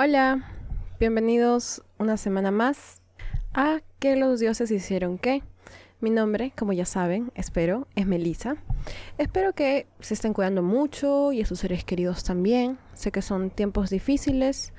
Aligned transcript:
Hola, 0.00 0.44
bienvenidos 1.00 1.82
una 1.98 2.16
semana 2.16 2.52
más 2.52 3.02
a 3.52 3.80
¿Qué 3.98 4.14
los 4.14 4.38
dioses 4.38 4.70
hicieron 4.70 5.18
qué? 5.18 5.42
Mi 5.98 6.10
nombre, 6.10 6.52
como 6.56 6.72
ya 6.72 6.84
saben, 6.84 7.32
espero, 7.34 7.88
es 7.96 8.06
Melissa. 8.06 8.58
Espero 9.18 9.54
que 9.54 9.88
se 9.98 10.14
estén 10.14 10.34
cuidando 10.34 10.62
mucho 10.62 11.32
y 11.32 11.42
a 11.42 11.46
sus 11.46 11.58
seres 11.58 11.82
queridos 11.82 12.22
también. 12.22 12.78
Sé 12.94 13.10
que 13.10 13.22
son 13.22 13.50
tiempos 13.50 13.90
difíciles, 13.90 14.72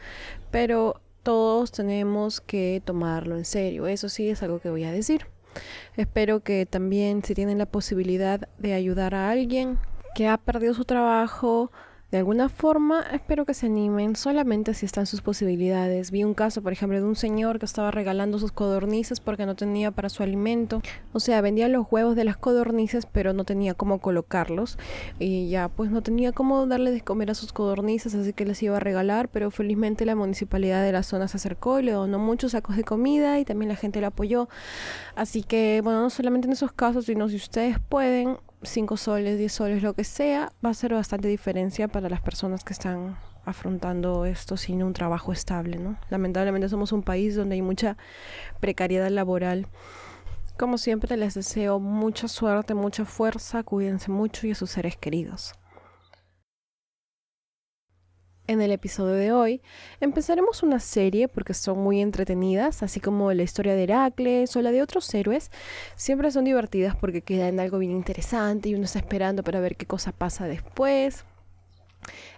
pero 0.51 1.01
todos 1.21 1.73
tenemos 1.73 2.39
que 2.39 2.81
tomarlo 2.85 3.35
en 3.35 3.43
serio. 3.43 3.87
Eso 3.87 4.07
sí 4.07 4.29
es 4.29 4.41
algo 4.41 4.61
que 4.61 4.69
voy 4.69 4.85
a 4.85 4.91
decir. 4.93 5.25
Espero 5.97 6.39
que 6.43 6.65
también 6.65 7.25
si 7.25 7.35
tienen 7.35 7.57
la 7.57 7.65
posibilidad 7.65 8.47
de 8.57 8.73
ayudar 8.73 9.15
a 9.15 9.31
alguien 9.31 9.79
que 10.15 10.29
ha 10.29 10.37
perdido 10.37 10.73
su 10.73 10.85
trabajo, 10.85 11.73
de 12.11 12.17
alguna 12.17 12.49
forma, 12.49 13.05
espero 13.13 13.45
que 13.45 13.53
se 13.53 13.67
animen 13.67 14.15
solamente 14.15 14.73
si 14.73 14.87
están 14.87 15.05
sus 15.05 15.21
posibilidades. 15.21 16.09
Vi 16.09 16.23
un 16.23 16.33
caso, 16.33 16.63
por 16.63 16.73
ejemplo, 16.73 16.97
de 16.97 17.03
un 17.03 17.15
señor 17.15 17.59
que 17.59 17.65
estaba 17.65 17.91
regalando 17.91 18.39
sus 18.39 18.51
codornices 18.51 19.19
porque 19.19 19.45
no 19.45 19.55
tenía 19.55 19.91
para 19.91 20.09
su 20.09 20.23
alimento. 20.23 20.81
O 21.13 21.19
sea, 21.19 21.39
vendía 21.41 21.67
los 21.67 21.85
huevos 21.91 22.15
de 22.15 22.23
las 22.23 22.35
codornices, 22.35 23.05
pero 23.05 23.33
no 23.33 23.43
tenía 23.43 23.75
cómo 23.75 23.99
colocarlos. 23.99 24.79
Y 25.19 25.49
ya, 25.49 25.69
pues 25.69 25.91
no 25.91 26.01
tenía 26.01 26.31
cómo 26.31 26.65
darle 26.65 26.89
de 26.89 27.01
comer 27.01 27.29
a 27.29 27.35
sus 27.35 27.53
codornices, 27.53 28.15
así 28.15 28.33
que 28.33 28.43
les 28.43 28.63
iba 28.63 28.77
a 28.77 28.79
regalar. 28.79 29.29
Pero 29.29 29.51
felizmente 29.51 30.03
la 30.03 30.15
municipalidad 30.15 30.83
de 30.83 30.91
la 30.91 31.03
zona 31.03 31.27
se 31.27 31.37
acercó 31.37 31.79
y 31.79 31.83
le 31.83 31.91
donó 31.91 32.17
muchos 32.17 32.53
sacos 32.53 32.75
de 32.75 32.83
comida 32.83 33.39
y 33.39 33.45
también 33.45 33.69
la 33.69 33.75
gente 33.75 33.99
le 33.99 34.07
apoyó. 34.07 34.49
Así 35.15 35.43
que, 35.43 35.81
bueno, 35.83 36.01
no 36.01 36.09
solamente 36.09 36.47
en 36.47 36.53
esos 36.53 36.71
casos, 36.71 37.05
sino 37.05 37.29
si 37.29 37.35
ustedes 37.35 37.77
pueden, 37.87 38.37
5 38.61 38.97
soles, 38.97 39.37
10 39.37 39.51
soles, 39.51 39.83
lo 39.83 39.93
que 39.93 40.03
sea, 40.03 40.51
va 40.63 40.71
a 40.71 40.73
ser 40.73 40.93
bastante 40.93 41.27
diferencia 41.27 41.87
para 41.87 42.09
las 42.09 42.21
personas 42.21 42.63
que 42.63 42.73
están 42.73 43.17
afrontando 43.45 44.25
esto 44.25 44.57
sin 44.57 44.83
un 44.83 44.93
trabajo 44.93 45.31
estable, 45.31 45.77
¿no? 45.77 45.97
Lamentablemente 46.09 46.69
somos 46.69 46.91
un 46.91 47.03
país 47.03 47.35
donde 47.35 47.55
hay 47.55 47.61
mucha 47.61 47.97
precariedad 48.59 49.09
laboral. 49.09 49.67
Como 50.57 50.77
siempre 50.77 51.15
les 51.17 51.35
deseo 51.35 51.79
mucha 51.79 52.27
suerte, 52.27 52.73
mucha 52.73 53.05
fuerza, 53.05 53.63
cuídense 53.63 54.11
mucho 54.11 54.45
y 54.45 54.51
a 54.51 54.55
sus 54.55 54.71
seres 54.71 54.97
queridos. 54.97 55.53
En 58.49 58.63
el 58.63 58.71
episodio 58.71 59.13
de 59.13 59.31
hoy 59.31 59.61
empezaremos 60.01 60.63
una 60.63 60.79
serie 60.79 61.27
porque 61.27 61.53
son 61.53 61.77
muy 61.77 62.01
entretenidas, 62.01 62.81
así 62.81 62.99
como 62.99 63.31
la 63.31 63.43
historia 63.43 63.75
de 63.75 63.83
Heracles 63.83 64.55
o 64.55 64.63
la 64.63 64.71
de 64.71 64.81
otros 64.81 65.13
héroes. 65.13 65.51
Siempre 65.95 66.31
son 66.31 66.45
divertidas 66.45 66.95
porque 66.95 67.21
quedan 67.21 67.59
algo 67.59 67.77
bien 67.77 67.91
interesante 67.91 68.69
y 68.69 68.73
uno 68.73 68.85
está 68.85 68.97
esperando 68.97 69.43
para 69.43 69.59
ver 69.59 69.75
qué 69.75 69.85
cosa 69.85 70.13
pasa 70.13 70.47
después. 70.47 71.25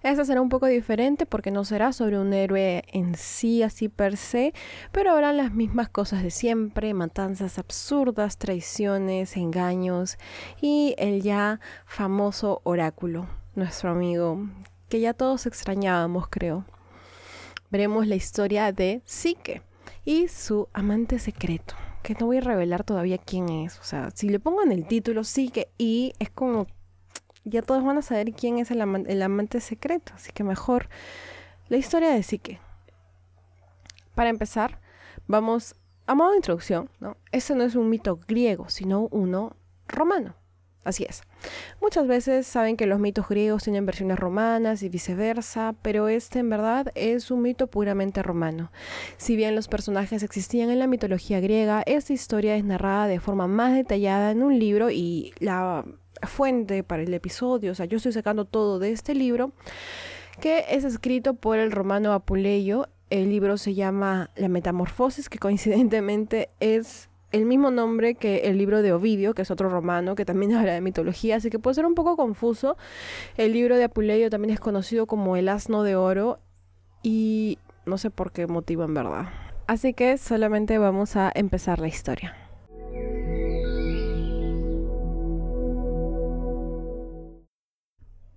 Esta 0.04 0.26
será 0.26 0.42
un 0.42 0.50
poco 0.50 0.66
diferente 0.66 1.26
porque 1.26 1.50
no 1.50 1.64
será 1.64 1.94
sobre 1.94 2.20
un 2.20 2.34
héroe 2.34 2.84
en 2.92 3.16
sí, 3.16 3.64
así 3.64 3.88
per 3.88 4.18
se, 4.18 4.54
pero 4.92 5.12
habrán 5.12 5.38
las 5.38 5.54
mismas 5.54 5.88
cosas 5.88 6.24
de 6.24 6.32
siempre, 6.32 6.94
matanzas 6.94 7.58
absurdas, 7.58 8.38
traiciones, 8.38 9.38
engaños 9.38 10.18
y 10.60 10.94
el 10.98 11.22
ya 11.22 11.62
famoso 11.86 12.60
oráculo, 12.66 13.30
nuestro 13.56 13.92
amigo 13.92 14.46
que 14.92 15.00
ya 15.00 15.14
todos 15.14 15.46
extrañábamos, 15.46 16.28
creo. 16.28 16.66
Veremos 17.70 18.08
la 18.08 18.16
historia 18.16 18.74
de 18.74 19.02
Psique 19.06 19.62
y 20.04 20.28
su 20.28 20.68
amante 20.74 21.18
secreto, 21.18 21.76
que 22.04 22.14
no 22.20 22.26
voy 22.26 22.40
a 22.40 22.42
revelar 22.42 22.84
todavía 22.84 23.18
quién 23.18 23.48
es. 23.48 23.80
O 23.80 23.84
sea, 23.84 24.12
si 24.12 24.28
le 24.28 24.42
pongo 24.42 24.62
en 24.64 24.74
el 24.74 24.86
título 24.86 25.24
Psique 25.24 25.70
y 25.78 26.12
es 26.20 26.30
como 26.30 26.68
ya 27.46 27.62
todos 27.62 27.86
van 27.86 28.00
a 28.00 28.02
saber 28.02 28.34
quién 28.34 28.58
es 28.58 28.70
el, 28.70 28.82
amante 28.82 29.62
secreto, 29.62 30.12
así 30.14 30.34
que 30.34 30.44
mejor 30.44 30.90
la 31.70 31.78
historia 31.78 32.10
de 32.10 32.22
Psique. 32.22 32.60
Para 34.14 34.30
empezar, 34.30 34.82
vamos 35.26 35.74
a 36.06 36.16
modo 36.16 36.32
de 36.32 36.36
introducción, 36.36 36.90
¿no? 37.00 37.16
Este 37.32 37.56
no 37.56 37.64
es 37.64 37.76
un 37.76 37.90
mito 37.90 38.20
griego, 38.28 38.68
sino 38.68 39.08
uno 39.10 39.56
romano. 39.88 40.36
Así 40.84 41.06
es. 41.08 41.22
Muchas 41.80 42.08
veces 42.08 42.48
saben 42.48 42.76
que 42.76 42.88
los 42.88 43.00
mitos 43.00 43.30
griegos 43.30 43.64
tienen 43.64 43.86
versiones 43.86 44.18
romanas 44.18 44.82
y 44.82 44.90
viceversa, 44.90 45.76
pero 45.84 46.08
este 46.08 46.40
en 46.40 46.50
verdad 46.50 46.92
es 46.96 47.30
un 47.30 47.44
mito 47.44 47.68
puramente 47.68 48.24
romano. 48.24 48.72
Si 49.18 49.36
bien 49.36 49.56
los 49.56 49.68
personajes 49.68 50.24
existían 50.24 50.72
en 50.72 50.80
la 50.80 50.88
mitología 50.88 51.40
griega, 51.40 51.84
esta 51.86 52.14
historia 52.14 52.56
es 52.56 52.64
narrada 52.64 53.06
de 53.06 53.20
forma 53.20 53.46
más 53.48 53.76
detallada 53.76 54.32
en 54.32 54.42
un 54.42 54.58
libro 54.58 54.90
y 54.90 55.34
la 55.40 55.86
fuente 56.24 56.84
para 56.84 57.04
el 57.04 57.14
episodio, 57.14 57.72
o 57.72 57.76
sea, 57.76 57.86
yo 57.86 57.98
estoy 57.98 58.14
sacando 58.14 58.46
todo 58.46 58.80
de 58.80 58.92
este 58.92 59.14
libro, 59.14 59.52
que 60.40 60.66
es 60.70 60.84
escrito 60.84 61.36
por 61.36 61.60
el 61.60 61.72
romano 61.72 62.14
Apuleyo. 62.14 62.88
El 63.12 63.30
libro 63.30 63.58
se 63.58 63.76
llama 63.76 64.32
La 64.36 64.48
Metamorfosis, 64.48 65.30
que 65.30 65.38
coincidentemente 65.38 66.50
es 66.60 67.11
el 67.32 67.46
mismo 67.46 67.72
nombre 67.72 68.16
que 68.16 68.40
el 68.50 68.58
libro 68.58 68.82
de 68.82 68.94
Ovidio, 68.94 69.34
que 69.34 69.44
es 69.44 69.52
otro 69.52 69.70
romano 69.70 70.16
que 70.16 70.26
también 70.26 70.54
habla 70.56 70.74
de 70.74 70.82
mitología, 70.82 71.38
así 71.38 71.50
que 71.50 71.60
puede 71.60 71.76
ser 71.76 71.86
un 71.86 71.96
poco 71.96 72.16
confuso. 72.16 72.78
El 73.38 73.54
libro 73.54 73.78
de 73.78 73.86
Apuleyo 73.86 74.30
también 74.30 74.54
es 74.54 74.60
conocido 74.60 75.08
como 75.08 75.36
el 75.36 75.50
asno 75.50 75.84
de 75.84 75.96
oro 75.96 76.40
y 77.04 77.58
no 77.86 77.98
sé 77.98 78.10
por 78.10 78.32
qué 78.32 78.48
motivo 78.48 78.84
en 78.84 78.94
verdad. 78.94 79.30
Así 79.68 79.94
que 79.94 80.18
solamente 80.18 80.78
vamos 80.78 81.16
a 81.16 81.32
empezar 81.34 81.80
la 81.80 81.88
historia. 81.88 82.36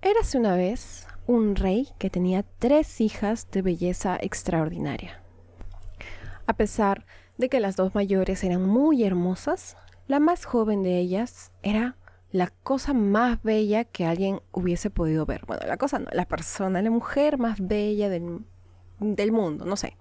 Érase 0.00 0.38
una 0.38 0.54
vez 0.54 1.08
un 1.26 1.56
rey 1.56 1.88
que 1.98 2.10
tenía 2.10 2.44
tres 2.58 3.00
hijas 3.00 3.50
de 3.50 3.62
belleza 3.62 4.18
extraordinaria. 4.20 5.22
A 6.46 6.52
pesar 6.52 6.98
de 6.98 7.14
que 7.38 7.60
las 7.60 7.76
dos 7.76 7.94
mayores 7.94 8.42
eran 8.44 8.66
muy 8.66 9.04
hermosas, 9.04 9.76
la 10.06 10.20
más 10.20 10.44
joven 10.44 10.82
de 10.82 10.98
ellas 10.98 11.52
era 11.62 11.96
la 12.30 12.48
cosa 12.48 12.94
más 12.94 13.42
bella 13.42 13.84
que 13.84 14.06
alguien 14.06 14.40
hubiese 14.50 14.90
podido 14.90 15.24
ver. 15.24 15.44
Bueno, 15.46 15.66
la 15.66 15.76
cosa 15.76 15.98
no, 15.98 16.08
la 16.12 16.26
persona, 16.26 16.82
la 16.82 16.90
mujer 16.90 17.38
más 17.38 17.58
bella 17.60 18.08
del, 18.08 18.40
del 18.98 19.32
mundo, 19.32 19.64
no 19.64 19.76
sé. 19.76 19.96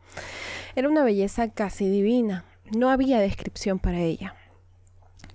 Era 0.76 0.90
una 0.90 1.04
belleza 1.04 1.50
casi 1.50 1.88
divina, 1.90 2.46
no 2.76 2.90
había 2.90 3.20
descripción 3.20 3.78
para 3.80 4.00
ella. 4.00 4.36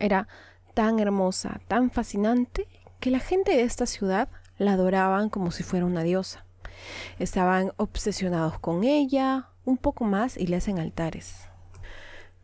Era 0.01 0.29
tan 0.75 0.99
hermosa, 0.99 1.61
tan 1.69 1.91
fascinante, 1.91 2.67
que 3.01 3.11
la 3.11 3.21
gente 3.21 3.53
de 3.53 3.63
esta 3.63 3.87
ciudad 3.87 4.29
la 4.59 4.73
adoraban 4.73 5.31
como 5.31 5.51
si 5.51 5.63
fuera 5.63 5.87
una 5.87 6.03
diosa. 6.03 6.45
Estaban 7.19 7.73
obsesionados 7.77 8.59
con 8.59 8.85
ella, 8.85 9.51
un 9.65 9.77
poco 9.77 10.05
más 10.05 10.37
y 10.37 10.47
le 10.47 10.57
hacen 10.57 10.79
altares. 10.79 11.48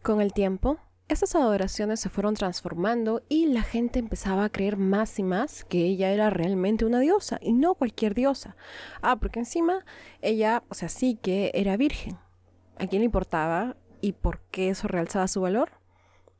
Con 0.05 0.21
el 0.21 0.35
tiempo, 0.35 0.77
estas 1.09 1.35
adoraciones 1.35 1.99
se 1.99 2.11
fueron 2.11 2.35
transformando 2.35 3.23
y 3.31 3.47
la 3.47 3.63
gente 3.63 3.99
empezaba 3.99 4.45
a 4.45 4.51
creer 4.51 4.77
más 4.77 5.19
y 5.19 5.23
más 5.23 5.65
que 5.65 5.79
ella 5.79 6.11
era 6.13 6.29
realmente 6.29 6.85
una 6.85 7.01
diosa 7.01 7.39
y 7.41 7.55
no 7.55 7.75
cualquier 7.75 8.13
diosa. 8.13 8.55
Ah, 9.01 9.17
porque 9.17 9.39
encima 9.39 9.87
ella, 10.21 10.63
o 10.69 10.75
sea, 10.75 10.91
sí 10.91 11.19
que 11.23 11.53
era 11.55 11.79
virgen. 11.79 12.19
¿A 12.79 12.87
quién 12.87 13.01
le 13.01 13.07
importaba 13.07 13.79
y 14.03 14.13
por 14.13 14.41
qué 14.51 14.69
eso 14.69 14.89
realzaba 14.89 15.27
su 15.27 15.41
valor? 15.41 15.71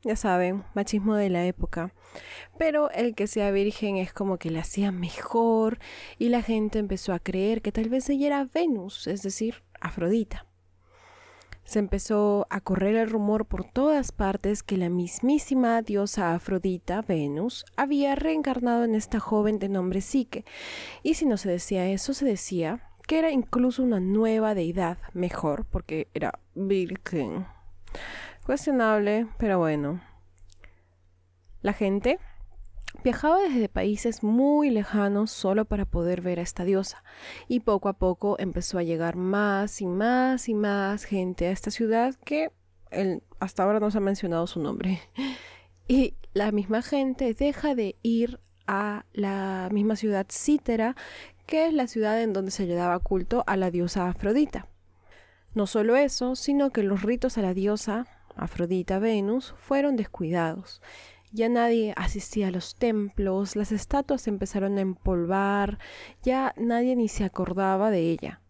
Ya 0.03 0.15
saben, 0.15 0.63
machismo 0.75 1.15
de 1.15 1.31
la 1.31 1.43
época. 1.47 1.91
Pero 2.59 2.91
el 2.91 3.15
que 3.15 3.25
sea 3.25 3.49
virgen 3.49 3.97
es 3.97 4.13
como 4.13 4.37
que 4.37 4.51
la 4.51 4.59
hacía 4.59 4.91
mejor 4.91 5.79
y 6.19 6.29
la 6.29 6.43
gente 6.43 6.77
empezó 6.77 7.13
a 7.13 7.19
creer 7.19 7.63
que 7.63 7.71
tal 7.71 7.89
vez 7.89 8.07
ella 8.11 8.27
era 8.27 8.45
Venus, 8.45 9.07
es 9.07 9.23
decir, 9.23 9.63
Afrodita. 9.81 10.45
Se 11.65 11.79
empezó 11.79 12.45
a 12.51 12.61
correr 12.61 12.95
el 12.95 13.09
rumor 13.09 13.45
por 13.45 13.65
todas 13.65 14.11
partes 14.11 14.61
que 14.61 14.77
la 14.77 14.89
mismísima 14.89 15.81
diosa 15.81 16.35
Afrodita, 16.35 17.01
Venus, 17.01 17.65
había 17.75 18.15
reencarnado 18.15 18.83
en 18.83 18.93
esta 18.93 19.19
joven 19.19 19.57
de 19.57 19.67
nombre 19.67 20.01
Psique. 20.01 20.45
Y 21.01 21.15
si 21.15 21.25
no 21.25 21.37
se 21.37 21.49
decía 21.49 21.87
eso, 21.87 22.13
se 22.13 22.25
decía 22.25 22.91
que 23.07 23.17
era 23.17 23.31
incluso 23.31 23.81
una 23.81 23.99
nueva 23.99 24.53
deidad, 24.53 24.99
mejor, 25.13 25.65
porque 25.65 26.07
era 26.13 26.39
virgen. 26.53 27.47
Cuestionable, 28.45 29.27
pero 29.37 29.57
bueno. 29.57 30.01
La 31.61 31.73
gente 31.73 32.19
Viajaba 33.03 33.39
desde 33.39 33.69
países 33.69 34.23
muy 34.23 34.69
lejanos 34.69 35.31
solo 35.31 35.65
para 35.65 35.85
poder 35.85 36.21
ver 36.21 36.39
a 36.39 36.43
esta 36.43 36.63
diosa 36.63 37.03
y 37.47 37.59
poco 37.61 37.89
a 37.89 37.93
poco 37.93 38.35
empezó 38.39 38.77
a 38.77 38.83
llegar 38.83 39.15
más 39.15 39.81
y 39.81 39.85
más 39.85 40.49
y 40.49 40.53
más 40.53 41.03
gente 41.03 41.47
a 41.47 41.51
esta 41.51 41.71
ciudad 41.71 42.15
que 42.25 42.51
hasta 43.39 43.63
ahora 43.63 43.79
no 43.79 43.91
se 43.91 43.97
ha 43.97 44.01
mencionado 44.01 44.47
su 44.47 44.59
nombre. 44.61 45.01
Y 45.87 46.15
la 46.33 46.51
misma 46.51 46.81
gente 46.81 47.35
deja 47.35 47.75
de 47.75 47.95
ir 48.01 48.39
a 48.65 49.05
la 49.13 49.69
misma 49.71 49.95
ciudad 49.95 50.25
Cítera, 50.31 50.95
que 51.45 51.67
es 51.67 51.73
la 51.73 51.85
ciudad 51.85 52.19
en 52.23 52.33
donde 52.33 52.49
se 52.49 52.65
le 52.65 52.73
daba 52.73 52.97
culto 52.97 53.43
a 53.45 53.55
la 53.55 53.69
diosa 53.69 54.09
Afrodita. 54.09 54.67
No 55.53 55.67
solo 55.67 55.95
eso, 55.95 56.35
sino 56.35 56.71
que 56.71 56.81
los 56.81 57.03
ritos 57.03 57.37
a 57.37 57.43
la 57.43 57.53
diosa 57.53 58.07
Afrodita 58.35 58.97
Venus 58.97 59.53
fueron 59.59 59.95
descuidados 59.95 60.81
ya 61.35 61.49
nadie 61.49 61.93
asistía 61.97 62.47
a 62.47 62.51
los 62.51 62.75
templos, 62.75 63.57
las 63.57 63.73
estatuas 63.73 64.27
empezaron 64.27 64.77
a 64.77 64.81
empolvar, 64.81 65.79
ya 66.23 66.53
nadie 66.57 66.95
ni 66.95 67.09
se 67.09 67.25
acordaba 67.25 67.91
de 67.91 68.09
ella. 68.09 68.41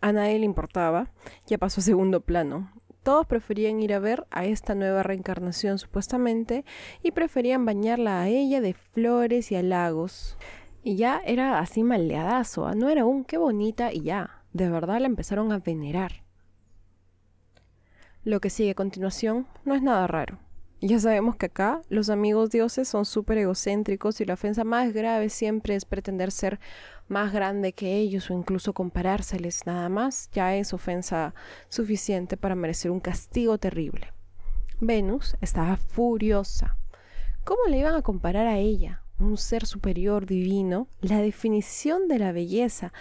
a 0.00 0.10
nadie 0.10 0.38
le 0.38 0.46
importaba, 0.46 1.12
ya 1.46 1.58
pasó 1.58 1.80
a 1.82 1.84
segundo 1.84 2.22
plano. 2.22 2.72
Todos 3.02 3.26
preferían 3.26 3.80
ir 3.80 3.92
a 3.92 3.98
ver 3.98 4.26
a 4.30 4.46
esta 4.46 4.74
nueva 4.74 5.02
reencarnación 5.02 5.78
supuestamente 5.78 6.64
y 7.02 7.10
preferían 7.10 7.66
bañarla 7.66 8.22
a 8.22 8.28
ella 8.28 8.62
de 8.62 8.72
flores 8.72 9.52
y 9.52 9.56
halagos. 9.56 10.38
Y 10.82 10.96
ya 10.96 11.20
era 11.26 11.58
así 11.58 11.82
maleadazo, 11.82 12.66
¿ah? 12.66 12.74
no 12.74 12.88
era 12.88 13.04
un 13.04 13.24
qué 13.24 13.36
bonita 13.36 13.92
y 13.92 14.02
ya, 14.02 14.42
de 14.54 14.70
verdad 14.70 15.00
la 15.00 15.06
empezaron 15.06 15.52
a 15.52 15.58
venerar. 15.58 16.24
Lo 18.24 18.40
que 18.40 18.50
sigue 18.50 18.70
a 18.70 18.74
continuación 18.74 19.46
no 19.64 19.74
es 19.74 19.82
nada 19.82 20.06
raro. 20.06 20.38
Ya 20.84 20.98
sabemos 20.98 21.36
que 21.36 21.46
acá 21.46 21.80
los 21.90 22.10
amigos 22.10 22.50
dioses 22.50 22.88
son 22.88 23.04
súper 23.04 23.38
egocéntricos 23.38 24.20
y 24.20 24.24
la 24.24 24.34
ofensa 24.34 24.64
más 24.64 24.92
grave 24.92 25.28
siempre 25.28 25.76
es 25.76 25.84
pretender 25.84 26.32
ser 26.32 26.58
más 27.06 27.32
grande 27.32 27.72
que 27.72 27.98
ellos 27.98 28.28
o 28.28 28.34
incluso 28.34 28.72
comparárseles 28.72 29.64
nada 29.64 29.88
más, 29.88 30.28
ya 30.32 30.56
es 30.56 30.74
ofensa 30.74 31.36
suficiente 31.68 32.36
para 32.36 32.56
merecer 32.56 32.90
un 32.90 32.98
castigo 32.98 33.58
terrible. 33.58 34.12
Venus 34.80 35.36
estaba 35.40 35.76
furiosa. 35.76 36.76
¿Cómo 37.44 37.60
le 37.68 37.78
iban 37.78 37.94
a 37.94 38.02
comparar 38.02 38.48
a 38.48 38.58
ella, 38.58 39.04
un 39.20 39.36
ser 39.36 39.66
superior 39.66 40.26
divino, 40.26 40.88
la 41.00 41.18
definición 41.18 42.08
de 42.08 42.18
la 42.18 42.32
belleza, 42.32 42.92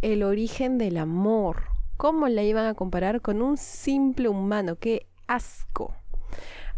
el 0.00 0.22
origen 0.22 0.78
del 0.78 0.96
amor? 0.96 1.64
¿Cómo 1.98 2.28
la 2.28 2.42
iban 2.44 2.64
a 2.64 2.72
comparar 2.72 3.20
con 3.20 3.42
un 3.42 3.58
simple 3.58 4.30
humano? 4.30 4.76
¡Qué 4.76 5.06
asco! 5.26 5.94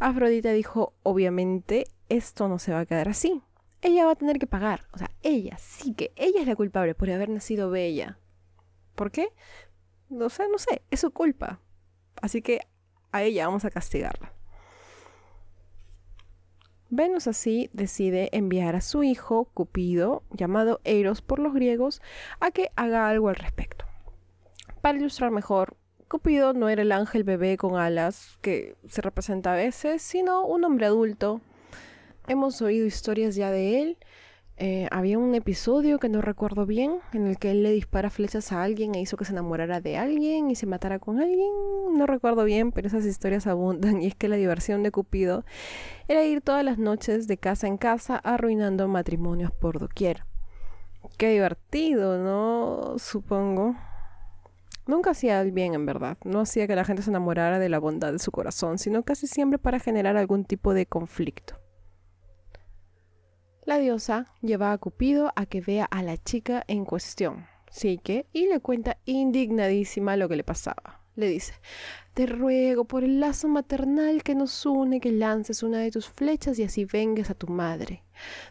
Afrodita 0.01 0.53
dijo, 0.53 0.95
obviamente, 1.03 1.87
esto 2.09 2.49
no 2.49 2.59
se 2.59 2.73
va 2.73 2.81
a 2.81 2.87
quedar 2.87 3.09
así. 3.09 3.43
Ella 3.83 4.05
va 4.05 4.13
a 4.13 4.17
tener 4.17 4.39
que 4.39 4.47
pagar. 4.47 4.87
O 4.93 4.99
sea, 4.99 5.11
ella, 5.23 5.57
sí 5.59 5.95
que 5.95 6.13
ella 6.17 6.41
es 6.41 6.47
la 6.47 6.57
culpable 6.57 6.95
por 6.95 7.11
haber 7.11 7.29
nacido 7.29 7.71
bella. 7.71 8.19
¿Por 8.95 9.11
qué? 9.11 9.29
No 10.09 10.29
sé, 10.31 10.49
no 10.49 10.59
sé, 10.59 10.83
es 10.91 11.01
su 11.01 11.11
culpa. 11.11 11.61
Así 12.21 12.43
que 12.43 12.61
a 13.13 13.23
ella 13.23 13.47
vamos 13.47 13.65
a 13.65 13.71
castigarla. 13.71 14.33
Venus 16.91 17.27
así 17.27 17.69
decide 17.75 18.31
enviar 18.33 18.75
a 18.75 18.81
su 18.81 19.03
hijo, 19.03 19.51
Cupido, 19.53 20.23
llamado 20.31 20.81
Eros 20.85 21.21
por 21.21 21.39
los 21.39 21.53
griegos, 21.53 22.01
a 22.41 22.51
que 22.51 22.71
haga 22.77 23.09
algo 23.09 23.29
al 23.29 23.37
respecto. 23.37 23.85
Para 24.81 24.99
ilustrar 24.99 25.31
mejor, 25.31 25.77
Cupido 26.09 26.55
no 26.55 26.71
era 26.71 26.81
el 26.81 26.93
ángel 26.93 27.23
bebé 27.23 27.59
con 27.59 27.77
alas 27.77 28.39
que 28.41 28.77
se 28.89 29.03
representa 29.03 29.53
a 29.53 29.57
veces, 29.57 30.01
sino 30.01 30.47
un 30.47 30.65
hombre 30.65 30.87
adulto. 30.87 31.43
Hemos 32.29 32.63
oído 32.63 32.87
historias 32.87 33.37
ya 33.37 33.51
de 33.51 33.83
él. 33.83 33.99
Eh, 34.57 34.89
había 34.91 35.19
un 35.19 35.35
episodio 35.35 35.99
que 35.99 36.09
no 36.09 36.23
recuerdo 36.23 36.65
bien, 36.65 36.99
en 37.13 37.27
el 37.27 37.39
que 37.39 37.51
él 37.51 37.63
le 37.63 37.73
dispara 37.73 38.09
flechas 38.09 38.53
a 38.53 38.63
alguien 38.63 38.95
e 38.95 39.01
hizo 39.01 39.19
que 39.19 39.27
se 39.27 39.33
enamorara 39.33 39.83
de 39.83 39.99
alguien 39.99 40.51
y 40.51 40.55
se 40.55 40.65
matara 40.65 40.99
con 40.99 41.21
alguien. 41.21 41.53
No 41.93 42.07
recuerdo 42.07 42.43
bien, 42.45 42.73
pero 42.73 42.89
esas 42.89 43.05
historias 43.05 43.47
abundan. 43.47 44.01
Y 44.01 44.07
es 44.07 44.15
que 44.15 44.29
la 44.29 44.37
diversión 44.37 44.83
de 44.83 44.91
Cupido 44.91 45.45
era 46.09 46.25
ir 46.25 46.41
todas 46.41 46.65
las 46.65 46.79
noches 46.79 47.29
de 47.29 47.37
casa 47.37 47.67
en 47.67 47.77
casa 47.77 48.17
arruinando 48.17 48.89
matrimonios 48.89 49.53
por 49.53 49.79
doquier. 49.79 50.25
Qué 51.19 51.31
divertido, 51.31 52.19
¿no? 52.19 52.99
Supongo. 52.99 53.77
Nunca 54.89 55.11
hacía 55.11 55.43
el 55.43 55.53
bien, 55.53 55.75
en 55.75 55.85
verdad. 55.85 56.17
No 56.25 56.41
hacía 56.41 56.67
que 56.67 56.75
la 56.75 56.83
gente 56.83 57.03
se 57.03 57.11
enamorara 57.11 57.59
de 57.59 57.69
la 57.69 57.79
bondad 57.79 58.11
de 58.11 58.19
su 58.19 58.33
corazón, 58.33 58.79
sino 58.79 59.03
casi 59.03 59.27
siempre 59.27 59.59
para 59.59 59.79
generar 59.79 60.17
algún 60.17 60.47
tipo 60.47 60.73
de 60.73 60.87
conflicto. 60.87 61.61
La 63.67 63.77
diosa 63.79 64.33
lleva 64.41 64.73
a 64.73 64.79
Cupido 64.79 65.31
a 65.37 65.45
que 65.45 65.61
vea 65.61 65.85
a 65.85 66.03
la 66.03 66.17
chica 66.17 66.65
en 66.69 66.87
cuestión, 66.87 67.45
Psique, 67.71 68.29
y 68.33 68.47
le 68.47 68.61
cuenta 68.61 68.97
indignadísima 69.05 70.17
lo 70.17 70.27
que 70.27 70.37
le 70.37 70.45
pasaba. 70.45 71.03
Le 71.19 71.29
dice, 71.29 71.53
te 72.15 72.27
ruego 72.27 72.85
por 72.85 73.03
el 73.03 73.19
lazo 73.19 73.49
maternal 73.49 74.23
que 74.23 74.37
nos 74.37 74.65
une 74.65 75.01
que 75.01 75.11
lances 75.11 75.65
una 75.65 75.81
de 75.81 75.91
tus 75.91 76.09
flechas 76.09 76.61
y 76.61 76.63
así 76.63 76.85
vengues 76.85 77.29
a 77.29 77.35
tu 77.35 77.49
madre. 77.49 78.05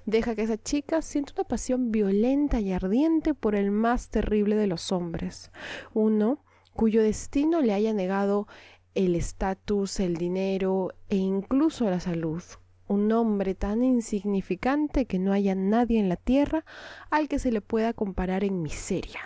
Deja 0.05 0.35
que 0.35 0.41
esa 0.41 0.61
chica 0.61 1.01
sienta 1.01 1.31
una 1.37 1.45
pasión 1.45 1.93
violenta 1.93 2.59
y 2.59 2.73
ardiente 2.73 3.33
por 3.33 3.55
el 3.55 3.71
más 3.71 4.09
terrible 4.09 4.57
de 4.57 4.67
los 4.67 4.91
hombres, 4.91 5.49
uno 5.93 6.43
cuyo 6.73 7.01
destino 7.01 7.61
le 7.61 7.71
haya 7.71 7.93
negado 7.93 8.49
el 8.95 9.15
estatus, 9.15 10.01
el 10.01 10.17
dinero 10.17 10.89
e 11.07 11.15
incluso 11.15 11.89
la 11.89 12.01
salud. 12.01 12.43
Un 12.89 13.09
hombre 13.13 13.55
tan 13.55 13.81
insignificante 13.81 15.05
que 15.05 15.19
no 15.19 15.31
haya 15.31 15.55
nadie 15.55 16.01
en 16.01 16.09
la 16.09 16.17
tierra 16.17 16.65
al 17.11 17.29
que 17.29 17.39
se 17.39 17.53
le 17.53 17.61
pueda 17.61 17.93
comparar 17.93 18.43
en 18.43 18.61
miseria. 18.61 19.21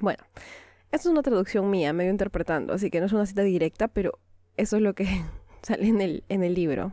Bueno, 0.00 0.24
esta 0.92 1.08
es 1.08 1.12
una 1.12 1.22
traducción 1.22 1.70
mía, 1.70 1.92
medio 1.92 2.10
interpretando, 2.10 2.74
así 2.74 2.90
que 2.90 3.00
no 3.00 3.06
es 3.06 3.12
una 3.12 3.26
cita 3.26 3.42
directa, 3.42 3.88
pero 3.88 4.18
eso 4.56 4.76
es 4.76 4.82
lo 4.82 4.94
que 4.94 5.06
sale 5.62 5.88
en 5.88 6.00
el, 6.00 6.24
en 6.28 6.44
el 6.44 6.54
libro. 6.54 6.92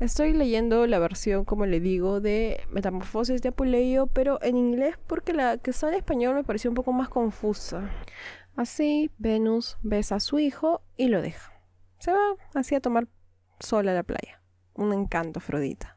Estoy 0.00 0.34
leyendo 0.34 0.86
la 0.86 0.98
versión, 0.98 1.46
como 1.46 1.64
le 1.64 1.80
digo, 1.80 2.20
de 2.20 2.60
Metamorfosis 2.70 3.40
de 3.40 3.48
Apuleio, 3.48 4.08
pero 4.08 4.42
en 4.42 4.58
inglés 4.58 4.96
porque 5.06 5.32
la 5.32 5.56
que 5.56 5.70
está 5.70 5.88
en 5.88 5.94
español 5.94 6.34
me 6.34 6.44
pareció 6.44 6.70
un 6.70 6.74
poco 6.74 6.92
más 6.92 7.08
confusa. 7.08 7.90
Así, 8.56 9.10
Venus 9.18 9.78
besa 9.82 10.16
a 10.16 10.20
su 10.20 10.38
hijo 10.38 10.82
y 10.96 11.08
lo 11.08 11.22
deja. 11.22 11.52
Se 11.98 12.12
va 12.12 12.36
así 12.54 12.74
a 12.74 12.80
tomar 12.80 13.08
sol 13.60 13.88
a 13.88 13.94
la 13.94 14.02
playa. 14.02 14.42
Un 14.74 14.92
encanto, 14.92 15.38
Afrodita. 15.38 15.96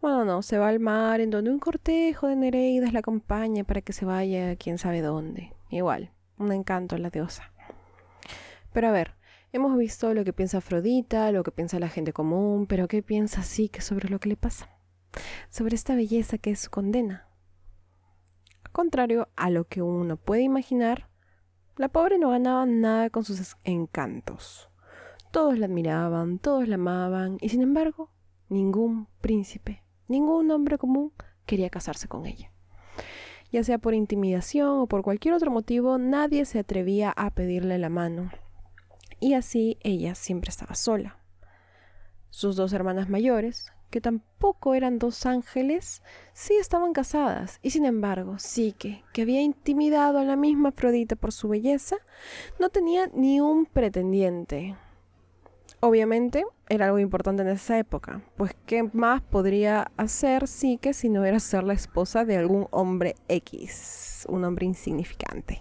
Bueno, 0.00 0.24
no, 0.24 0.42
se 0.42 0.56
va 0.56 0.68
al 0.68 0.80
mar 0.80 1.20
en 1.20 1.30
donde 1.30 1.50
un 1.50 1.58
cortejo 1.58 2.28
de 2.28 2.36
Nereidas 2.36 2.92
la 2.92 3.00
acompaña 3.00 3.64
para 3.64 3.82
que 3.82 3.92
se 3.92 4.04
vaya 4.04 4.52
a 4.52 4.56
quién 4.56 4.78
sabe 4.78 5.02
dónde. 5.02 5.52
Igual, 5.72 6.12
un 6.36 6.52
encanto 6.52 6.98
la 6.98 7.08
diosa. 7.08 7.50
Pero 8.74 8.88
a 8.88 8.92
ver, 8.92 9.14
hemos 9.52 9.74
visto 9.78 10.12
lo 10.12 10.22
que 10.22 10.34
piensa 10.34 10.58
Afrodita, 10.58 11.32
lo 11.32 11.42
que 11.42 11.50
piensa 11.50 11.80
la 11.80 11.88
gente 11.88 12.12
común, 12.12 12.66
pero 12.66 12.88
¿qué 12.88 13.02
piensa 13.02 13.42
que 13.70 13.80
sobre 13.80 14.10
lo 14.10 14.20
que 14.20 14.28
le 14.28 14.36
pasa? 14.36 14.68
Sobre 15.48 15.74
esta 15.74 15.94
belleza 15.94 16.36
que 16.36 16.50
es 16.50 16.60
su 16.60 16.70
condena. 16.70 17.26
Contrario 18.70 19.28
a 19.34 19.48
lo 19.48 19.64
que 19.64 19.80
uno 19.80 20.18
puede 20.18 20.42
imaginar, 20.42 21.08
la 21.78 21.88
pobre 21.88 22.18
no 22.18 22.28
ganaba 22.28 22.66
nada 22.66 23.08
con 23.08 23.24
sus 23.24 23.56
encantos. 23.64 24.68
Todos 25.30 25.58
la 25.58 25.64
admiraban, 25.64 26.38
todos 26.38 26.68
la 26.68 26.74
amaban, 26.74 27.38
y 27.40 27.48
sin 27.48 27.62
embargo, 27.62 28.10
ningún 28.50 29.08
príncipe, 29.22 29.82
ningún 30.06 30.50
hombre 30.50 30.76
común 30.76 31.14
quería 31.46 31.70
casarse 31.70 32.08
con 32.08 32.26
ella 32.26 32.51
ya 33.52 33.62
sea 33.62 33.78
por 33.78 33.94
intimidación 33.94 34.80
o 34.80 34.86
por 34.86 35.02
cualquier 35.02 35.34
otro 35.34 35.50
motivo, 35.50 35.98
nadie 35.98 36.44
se 36.46 36.58
atrevía 36.58 37.12
a 37.14 37.30
pedirle 37.30 37.78
la 37.78 37.90
mano. 37.90 38.30
Y 39.20 39.34
así 39.34 39.78
ella 39.82 40.14
siempre 40.14 40.48
estaba 40.48 40.74
sola. 40.74 41.18
Sus 42.30 42.56
dos 42.56 42.72
hermanas 42.72 43.10
mayores, 43.10 43.70
que 43.90 44.00
tampoco 44.00 44.74
eran 44.74 44.98
dos 44.98 45.26
ángeles, 45.26 46.02
sí 46.32 46.54
estaban 46.54 46.94
casadas, 46.94 47.60
y 47.62 47.70
sin 47.70 47.84
embargo, 47.84 48.38
Psique, 48.38 49.04
que 49.12 49.22
había 49.22 49.42
intimidado 49.42 50.18
a 50.18 50.24
la 50.24 50.34
misma 50.34 50.70
Afrodita 50.70 51.14
por 51.14 51.30
su 51.30 51.48
belleza, 51.48 51.96
no 52.58 52.70
tenía 52.70 53.08
ni 53.12 53.40
un 53.40 53.66
pretendiente. 53.66 54.76
Obviamente 55.80 56.46
era 56.72 56.86
algo 56.86 56.98
importante 56.98 57.42
en 57.42 57.48
esa 57.48 57.78
época, 57.78 58.22
pues 58.34 58.56
¿qué 58.64 58.82
más 58.94 59.20
podría 59.20 59.92
hacer 59.98 60.44
que 60.80 60.94
si 60.94 61.10
no 61.10 61.26
era 61.26 61.38
ser 61.38 61.64
la 61.64 61.74
esposa 61.74 62.24
de 62.24 62.38
algún 62.38 62.66
hombre 62.70 63.14
X, 63.28 64.24
un 64.26 64.42
hombre 64.42 64.64
insignificante? 64.64 65.60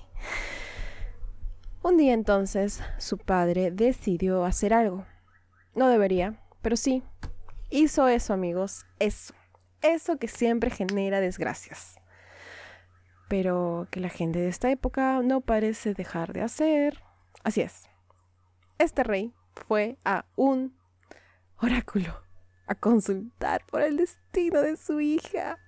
Un 1.84 1.98
día 1.98 2.13
entonces 2.13 2.82
su 2.98 3.18
padre 3.18 3.72
decidió 3.72 4.46
hacer 4.46 4.74
algo. 4.74 5.06
No 5.75 5.89
debería, 5.89 6.41
pero 6.62 6.77
sí, 6.77 7.03
hizo 7.70 8.08
eso 8.08 8.34
amigos, 8.34 8.86
eso, 9.00 9.34
eso 9.82 10.15
que 10.15 10.30
siempre 10.30 10.70
genera 10.70 11.20
desgracias. 11.20 11.98
Pero 13.27 13.86
que 13.91 14.00
la 14.00 14.10
gente 14.10 14.39
de 14.39 14.48
esta 14.48 14.72
época 14.72 15.20
no 15.22 15.41
parece 15.41 15.94
dejar 15.94 16.32
de 16.32 16.41
hacer. 16.41 17.03
Así 17.44 17.60
es. 17.60 17.89
Este 18.77 19.03
rey 19.03 19.34
fue 19.68 19.98
a 20.06 20.25
un 20.38 20.80
oráculo 21.62 22.22
a 22.68 22.75
consultar 22.75 23.65
por 23.65 23.82
el 23.82 23.98
destino 23.98 24.62
de 24.62 24.77
su 24.77 25.00
hija. 25.01 25.60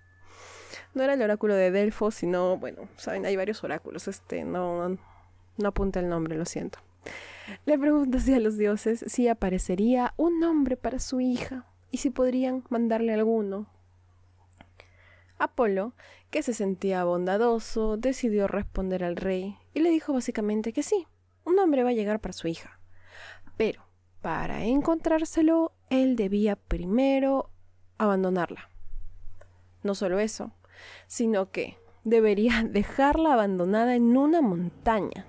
No 0.93 1.03
era 1.03 1.13
el 1.13 1.21
oráculo 1.21 1.55
de 1.55 1.71
Delfos, 1.71 2.15
sino, 2.15 2.57
bueno, 2.57 2.87
saben, 2.97 3.25
hay 3.25 3.35
varios 3.35 3.63
oráculos. 3.63 4.07
Este, 4.07 4.43
no, 4.43 4.89
no, 4.89 5.67
apunta 5.67 5.99
el 5.99 6.09
nombre, 6.09 6.37
lo 6.37 6.45
siento. 6.45 6.79
Le 7.65 7.77
preguntó 7.77 8.17
a 8.17 8.39
los 8.39 8.57
dioses 8.57 9.03
si 9.07 9.27
aparecería 9.27 10.13
un 10.17 10.39
nombre 10.39 10.77
para 10.77 10.99
su 10.99 11.19
hija 11.19 11.65
y 11.91 11.97
si 11.97 12.09
podrían 12.09 12.63
mandarle 12.69 13.13
alguno. 13.13 13.67
Apolo, 15.37 15.93
que 16.29 16.41
se 16.41 16.53
sentía 16.53 17.03
bondadoso, 17.03 17.97
decidió 17.97 18.47
responder 18.47 19.03
al 19.03 19.17
rey 19.17 19.57
y 19.73 19.81
le 19.81 19.89
dijo 19.89 20.13
básicamente 20.13 20.71
que 20.71 20.83
sí, 20.83 21.05
un 21.43 21.55
nombre 21.55 21.83
va 21.83 21.89
a 21.89 21.93
llegar 21.93 22.21
para 22.21 22.33
su 22.33 22.47
hija. 22.47 22.79
Pero 23.57 23.85
para 24.23 24.63
encontrárselo, 24.63 25.73
él 25.89 26.15
debía 26.15 26.55
primero 26.55 27.49
abandonarla. 27.97 28.69
No 29.83 29.95
solo 29.95 30.17
eso, 30.19 30.53
sino 31.07 31.51
que 31.51 31.77
debería 32.05 32.63
dejarla 32.69 33.33
abandonada 33.33 33.95
en 33.95 34.15
una 34.15 34.41
montaña. 34.41 35.27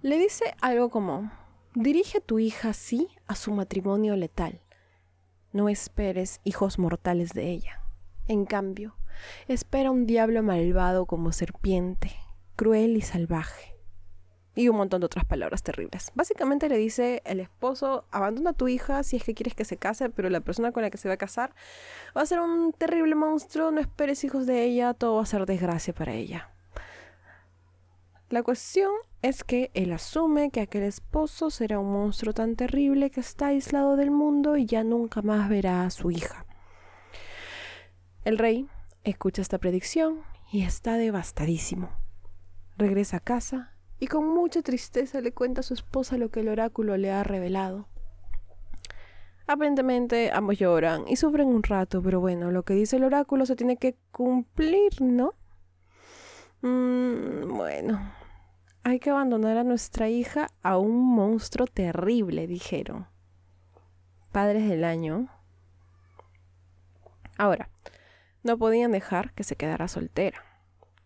Le 0.00 0.16
dice 0.16 0.54
algo 0.62 0.88
como, 0.88 1.30
dirige 1.74 2.18
a 2.18 2.20
tu 2.22 2.38
hija 2.38 2.70
así 2.70 3.08
a 3.26 3.34
su 3.34 3.52
matrimonio 3.52 4.16
letal. 4.16 4.62
No 5.52 5.68
esperes 5.68 6.40
hijos 6.44 6.78
mortales 6.78 7.34
de 7.34 7.50
ella. 7.50 7.82
En 8.26 8.46
cambio, 8.46 8.96
espera 9.48 9.90
un 9.90 10.06
diablo 10.06 10.42
malvado 10.42 11.04
como 11.04 11.30
serpiente, 11.30 12.10
cruel 12.56 12.96
y 12.96 13.02
salvaje. 13.02 13.76
Y 14.60 14.68
un 14.68 14.76
montón 14.76 15.00
de 15.00 15.06
otras 15.06 15.24
palabras 15.24 15.62
terribles. 15.62 16.12
Básicamente 16.14 16.68
le 16.68 16.76
dice 16.76 17.22
el 17.24 17.40
esposo, 17.40 18.04
abandona 18.10 18.50
a 18.50 18.52
tu 18.52 18.68
hija 18.68 19.02
si 19.04 19.16
es 19.16 19.24
que 19.24 19.32
quieres 19.32 19.54
que 19.54 19.64
se 19.64 19.78
case, 19.78 20.10
pero 20.10 20.28
la 20.28 20.42
persona 20.42 20.70
con 20.70 20.82
la 20.82 20.90
que 20.90 20.98
se 20.98 21.08
va 21.08 21.14
a 21.14 21.16
casar 21.16 21.54
va 22.14 22.20
a 22.20 22.26
ser 22.26 22.40
un 22.40 22.74
terrible 22.74 23.14
monstruo, 23.14 23.70
no 23.70 23.80
esperes 23.80 24.22
hijos 24.22 24.44
de 24.44 24.64
ella, 24.64 24.92
todo 24.92 25.16
va 25.16 25.22
a 25.22 25.24
ser 25.26 25.46
desgracia 25.46 25.94
para 25.94 26.12
ella. 26.12 26.50
La 28.28 28.42
cuestión 28.42 28.90
es 29.22 29.44
que 29.44 29.70
él 29.72 29.94
asume 29.94 30.50
que 30.50 30.60
aquel 30.60 30.82
esposo 30.82 31.48
será 31.48 31.78
un 31.78 31.90
monstruo 31.90 32.34
tan 32.34 32.54
terrible 32.54 33.10
que 33.10 33.20
está 33.20 33.46
aislado 33.46 33.96
del 33.96 34.10
mundo 34.10 34.58
y 34.58 34.66
ya 34.66 34.84
nunca 34.84 35.22
más 35.22 35.48
verá 35.48 35.84
a 35.84 35.90
su 35.90 36.10
hija. 36.10 36.44
El 38.26 38.36
rey 38.36 38.68
escucha 39.04 39.40
esta 39.40 39.56
predicción 39.56 40.20
y 40.52 40.64
está 40.64 40.98
devastadísimo. 40.98 41.88
Regresa 42.76 43.16
a 43.16 43.20
casa 43.20 43.72
y 44.00 44.06
con 44.06 44.26
mucha 44.26 44.62
tristeza 44.62 45.20
le 45.20 45.32
cuenta 45.32 45.60
a 45.60 45.62
su 45.62 45.74
esposa 45.74 46.16
lo 46.16 46.30
que 46.30 46.40
el 46.40 46.48
oráculo 46.48 46.96
le 46.96 47.12
ha 47.12 47.22
revelado. 47.22 47.86
Aparentemente 49.46 50.30
ambos 50.32 50.58
lloran 50.58 51.06
y 51.06 51.16
sufren 51.16 51.48
un 51.48 51.62
rato, 51.62 52.02
pero 52.02 52.18
bueno, 52.18 52.50
lo 52.50 52.62
que 52.62 52.74
dice 52.74 52.96
el 52.96 53.04
oráculo 53.04 53.44
se 53.46 53.56
tiene 53.56 53.76
que 53.76 53.96
cumplir, 54.10 55.02
¿no? 55.02 55.34
Mm, 56.62 57.48
bueno, 57.56 58.00
hay 58.84 58.98
que 59.00 59.10
abandonar 59.10 59.58
a 59.58 59.64
nuestra 59.64 60.08
hija 60.08 60.48
a 60.62 60.78
un 60.78 61.14
monstruo 61.14 61.66
terrible, 61.66 62.46
dijeron. 62.46 63.06
Padres 64.32 64.68
del 64.68 64.84
año. 64.84 65.28
Ahora, 67.36 67.68
no 68.42 68.56
podían 68.56 68.92
dejar 68.92 69.32
que 69.34 69.44
se 69.44 69.56
quedara 69.56 69.88
soltera. 69.88 70.42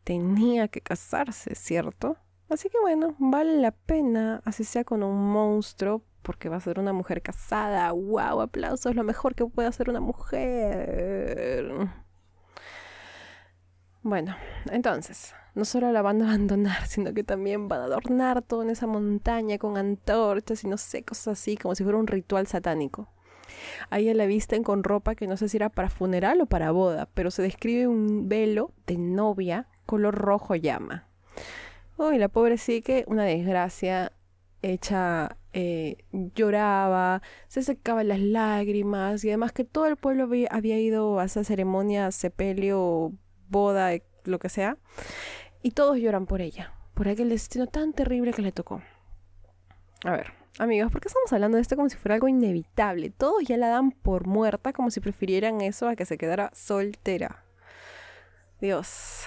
Tenía 0.04 0.68
que 0.68 0.80
casarse, 0.80 1.54
¿cierto? 1.54 2.18
Así 2.48 2.68
que 2.68 2.78
bueno, 2.80 3.14
vale 3.18 3.58
la 3.58 3.72
pena, 3.72 4.42
así 4.44 4.64
sea 4.64 4.84
con 4.84 5.02
un 5.02 5.32
monstruo, 5.32 6.02
porque 6.22 6.48
va 6.48 6.56
a 6.56 6.60
ser 6.60 6.78
una 6.80 6.92
mujer 6.92 7.22
casada. 7.22 7.92
¡Wow! 7.92 8.40
Aplausos, 8.40 8.94
lo 8.94 9.04
mejor 9.04 9.34
que 9.34 9.46
puede 9.46 9.68
hacer 9.68 9.90
una 9.90 10.00
mujer. 10.00 11.88
Bueno, 14.02 14.36
entonces, 14.70 15.34
no 15.54 15.64
solo 15.64 15.90
la 15.92 16.02
van 16.02 16.20
a 16.20 16.26
abandonar, 16.26 16.86
sino 16.88 17.14
que 17.14 17.24
también 17.24 17.68
van 17.68 17.80
a 17.80 17.84
adornar 17.84 18.42
todo 18.42 18.62
en 18.62 18.70
esa 18.70 18.86
montaña 18.86 19.58
con 19.58 19.76
antorchas 19.78 20.64
y 20.64 20.68
no 20.68 20.76
sé, 20.76 21.04
cosas 21.04 21.38
así, 21.38 21.56
como 21.56 21.74
si 21.74 21.84
fuera 21.84 21.98
un 21.98 22.06
ritual 22.06 22.46
satánico. 22.46 23.08
Ahí 23.90 24.12
la 24.12 24.26
visten 24.26 24.64
con 24.64 24.84
ropa 24.84 25.14
que 25.14 25.26
no 25.26 25.36
sé 25.36 25.48
si 25.48 25.56
era 25.56 25.68
para 25.68 25.90
funeral 25.90 26.40
o 26.40 26.46
para 26.46 26.70
boda, 26.70 27.08
pero 27.14 27.30
se 27.30 27.42
describe 27.42 27.86
un 27.86 28.28
velo 28.28 28.72
de 28.86 28.98
novia 28.98 29.68
color 29.86 30.14
rojo 30.14 30.54
llama. 30.54 31.06
Uy, 31.96 32.18
la 32.18 32.28
pobre 32.28 32.56
que 32.56 33.04
una 33.06 33.24
desgracia 33.24 34.12
hecha 34.62 35.36
eh, 35.52 35.98
lloraba, 36.12 37.22
se 37.48 37.62
secaba 37.62 38.02
las 38.02 38.18
lágrimas 38.18 39.24
y 39.24 39.28
además 39.28 39.52
que 39.52 39.64
todo 39.64 39.86
el 39.86 39.96
pueblo 39.96 40.24
había, 40.24 40.48
había 40.50 40.78
ido 40.80 41.20
a 41.20 41.24
esa 41.24 41.44
ceremonia 41.44 42.10
sepelio 42.10 43.12
boda, 43.48 43.92
lo 44.24 44.38
que 44.38 44.48
sea, 44.48 44.76
y 45.62 45.72
todos 45.72 45.98
lloran 45.98 46.26
por 46.26 46.40
ella, 46.40 46.72
por 46.94 47.08
aquel 47.08 47.28
destino 47.28 47.66
tan 47.66 47.92
terrible 47.92 48.32
que 48.32 48.42
le 48.42 48.52
tocó. 48.52 48.82
A 50.04 50.10
ver, 50.10 50.32
amigos, 50.58 50.90
¿por 50.90 51.00
qué 51.00 51.08
estamos 51.08 51.32
hablando 51.32 51.56
de 51.56 51.62
esto 51.62 51.76
como 51.76 51.88
si 51.88 51.96
fuera 51.96 52.16
algo 52.16 52.26
inevitable? 52.26 53.10
Todos 53.10 53.44
ya 53.44 53.56
la 53.56 53.68
dan 53.68 53.92
por 53.92 54.26
muerta 54.26 54.72
como 54.72 54.90
si 54.90 55.00
prefirieran 55.00 55.60
eso 55.60 55.88
a 55.88 55.94
que 55.94 56.04
se 56.04 56.18
quedara 56.18 56.50
soltera. 56.52 57.44
Dios, 58.60 59.26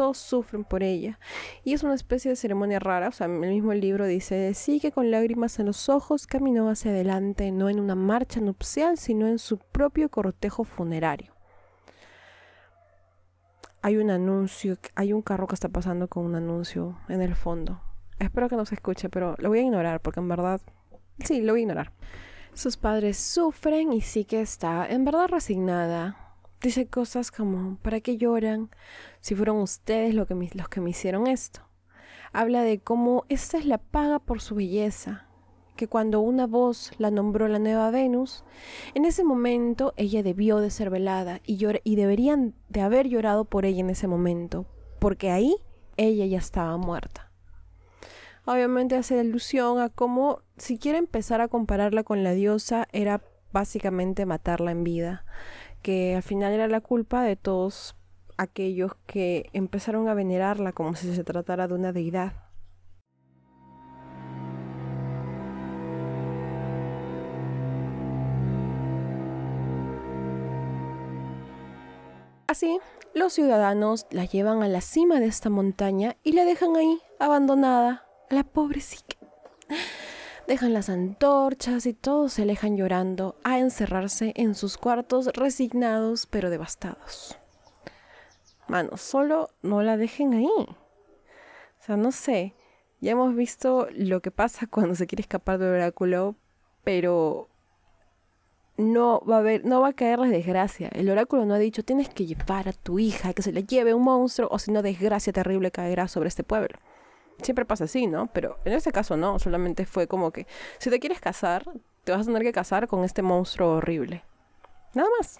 todos 0.00 0.16
sufren 0.16 0.64
por 0.64 0.82
ella. 0.82 1.18
Y 1.62 1.74
es 1.74 1.82
una 1.82 1.92
especie 1.92 2.30
de 2.30 2.36
ceremonia 2.36 2.78
rara, 2.78 3.08
o 3.08 3.12
sea, 3.12 3.26
el 3.26 3.32
mismo 3.32 3.74
libro 3.74 4.06
dice, 4.06 4.54
sí 4.54 4.80
que 4.80 4.92
con 4.92 5.10
lágrimas 5.10 5.58
en 5.58 5.66
los 5.66 5.90
ojos 5.90 6.26
caminó 6.26 6.70
hacia 6.70 6.90
adelante, 6.90 7.52
no 7.52 7.68
en 7.68 7.78
una 7.78 7.94
marcha 7.94 8.40
nupcial, 8.40 8.96
sino 8.96 9.28
en 9.28 9.38
su 9.38 9.58
propio 9.58 10.08
cortejo 10.08 10.64
funerario 10.64 11.34
hay 13.82 13.96
un 13.96 14.10
anuncio, 14.10 14.78
hay 14.94 15.12
un 15.12 15.22
carro 15.22 15.46
que 15.46 15.54
está 15.54 15.68
pasando 15.68 16.08
con 16.08 16.24
un 16.24 16.34
anuncio 16.34 16.98
en 17.08 17.20
el 17.20 17.34
fondo. 17.34 17.80
Espero 18.18 18.48
que 18.48 18.56
no 18.56 18.64
se 18.64 18.76
escuche, 18.76 19.10
pero 19.10 19.34
lo 19.38 19.50
voy 19.50 19.58
a 19.58 19.62
ignorar 19.62 20.00
porque 20.00 20.20
en 20.20 20.28
verdad, 20.28 20.60
sí, 21.24 21.40
lo 21.42 21.52
voy 21.52 21.60
a 21.60 21.62
ignorar. 21.62 21.92
Sus 22.54 22.76
padres 22.76 23.18
sufren 23.18 23.92
y 23.92 24.00
sí 24.00 24.24
que 24.24 24.40
está 24.40 24.86
en 24.86 25.04
verdad 25.04 25.28
resignada. 25.28 26.29
Dice 26.62 26.86
cosas 26.86 27.30
como, 27.30 27.76
¿para 27.76 28.00
qué 28.00 28.18
lloran 28.18 28.68
si 29.20 29.34
fueron 29.34 29.56
ustedes 29.58 30.14
los 30.14 30.28
que 30.68 30.80
me 30.80 30.90
hicieron 30.90 31.26
esto? 31.26 31.62
Habla 32.32 32.62
de 32.62 32.80
cómo 32.80 33.24
esta 33.30 33.56
es 33.56 33.64
la 33.64 33.78
paga 33.78 34.18
por 34.18 34.42
su 34.42 34.54
belleza, 34.56 35.26
que 35.76 35.88
cuando 35.88 36.20
una 36.20 36.46
voz 36.46 36.92
la 36.98 37.10
nombró 37.10 37.48
la 37.48 37.58
nueva 37.58 37.90
Venus, 37.90 38.44
en 38.94 39.06
ese 39.06 39.24
momento 39.24 39.94
ella 39.96 40.22
debió 40.22 40.58
de 40.58 40.68
ser 40.68 40.90
velada 40.90 41.40
y, 41.46 41.58
y 41.82 41.96
deberían 41.96 42.54
de 42.68 42.82
haber 42.82 43.08
llorado 43.08 43.46
por 43.46 43.64
ella 43.64 43.80
en 43.80 43.88
ese 43.88 44.06
momento, 44.06 44.66
porque 44.98 45.30
ahí 45.30 45.56
ella 45.96 46.26
ya 46.26 46.38
estaba 46.38 46.76
muerta. 46.76 47.32
Obviamente 48.44 48.96
hace 48.96 49.18
alusión 49.18 49.80
a 49.80 49.88
cómo 49.88 50.42
si 50.58 50.76
quiere 50.76 50.98
empezar 50.98 51.40
a 51.40 51.48
compararla 51.48 52.04
con 52.04 52.22
la 52.22 52.32
diosa 52.32 52.86
era 52.92 53.22
básicamente 53.52 54.26
matarla 54.26 54.70
en 54.70 54.84
vida, 54.84 55.24
que 55.82 56.14
al 56.16 56.22
final 56.22 56.52
era 56.52 56.68
la 56.68 56.80
culpa 56.80 57.22
de 57.22 57.36
todos 57.36 57.96
aquellos 58.36 58.92
que 59.06 59.50
empezaron 59.52 60.08
a 60.08 60.14
venerarla 60.14 60.72
como 60.72 60.94
si 60.94 61.14
se 61.14 61.24
tratara 61.24 61.68
de 61.68 61.74
una 61.74 61.92
deidad. 61.92 62.32
Así, 72.46 72.80
los 73.14 73.32
ciudadanos 73.32 74.06
la 74.10 74.24
llevan 74.24 74.64
a 74.64 74.68
la 74.68 74.80
cima 74.80 75.20
de 75.20 75.26
esta 75.26 75.50
montaña 75.50 76.16
y 76.24 76.32
la 76.32 76.44
dejan 76.44 76.74
ahí, 76.74 76.98
abandonada, 77.20 78.08
la 78.28 78.42
pobrecita. 78.42 79.16
Dejan 80.50 80.74
las 80.74 80.88
antorchas 80.88 81.86
y 81.86 81.92
todos 81.92 82.32
se 82.32 82.42
alejan 82.42 82.76
llorando 82.76 83.36
a 83.44 83.60
encerrarse 83.60 84.32
en 84.34 84.56
sus 84.56 84.78
cuartos 84.78 85.28
resignados 85.32 86.26
pero 86.26 86.50
devastados. 86.50 87.38
Mano, 88.66 88.96
solo 88.96 89.50
no 89.62 89.80
la 89.84 89.96
dejen 89.96 90.34
ahí. 90.34 90.48
O 90.48 90.76
sea, 91.78 91.96
no 91.96 92.10
sé. 92.10 92.56
Ya 93.00 93.12
hemos 93.12 93.36
visto 93.36 93.86
lo 93.92 94.22
que 94.22 94.32
pasa 94.32 94.66
cuando 94.66 94.96
se 94.96 95.06
quiere 95.06 95.22
escapar 95.22 95.60
del 95.60 95.68
oráculo, 95.68 96.34
pero 96.82 97.48
no 98.76 99.20
va 99.20 99.36
a 99.36 99.38
haber, 99.38 99.64
no 99.64 99.80
va 99.80 99.90
a 99.90 99.92
caer 99.92 100.18
la 100.18 100.26
desgracia. 100.26 100.88
El 100.88 101.10
oráculo 101.10 101.44
no 101.44 101.54
ha 101.54 101.58
dicho 101.58 101.84
tienes 101.84 102.08
que 102.08 102.26
llevar 102.26 102.68
a 102.68 102.72
tu 102.72 102.98
hija, 102.98 103.34
que 103.34 103.42
se 103.42 103.52
le 103.52 103.62
lleve 103.62 103.94
un 103.94 104.02
monstruo, 104.02 104.48
o 104.50 104.58
si 104.58 104.72
no, 104.72 104.82
desgracia 104.82 105.32
terrible 105.32 105.70
caerá 105.70 106.08
sobre 106.08 106.26
este 106.26 106.42
pueblo. 106.42 106.76
Siempre 107.42 107.64
pasa 107.64 107.84
así, 107.84 108.06
¿no? 108.06 108.28
Pero 108.32 108.58
en 108.64 108.72
este 108.72 108.92
caso 108.92 109.16
no, 109.16 109.38
solamente 109.38 109.86
fue 109.86 110.06
como 110.06 110.30
que 110.30 110.46
si 110.78 110.90
te 110.90 111.00
quieres 111.00 111.20
casar, 111.20 111.64
te 112.04 112.12
vas 112.12 112.22
a 112.22 112.24
tener 112.24 112.42
que 112.42 112.52
casar 112.52 112.86
con 112.86 113.04
este 113.04 113.22
monstruo 113.22 113.76
horrible. 113.76 114.24
Nada 114.94 115.08
más. 115.18 115.38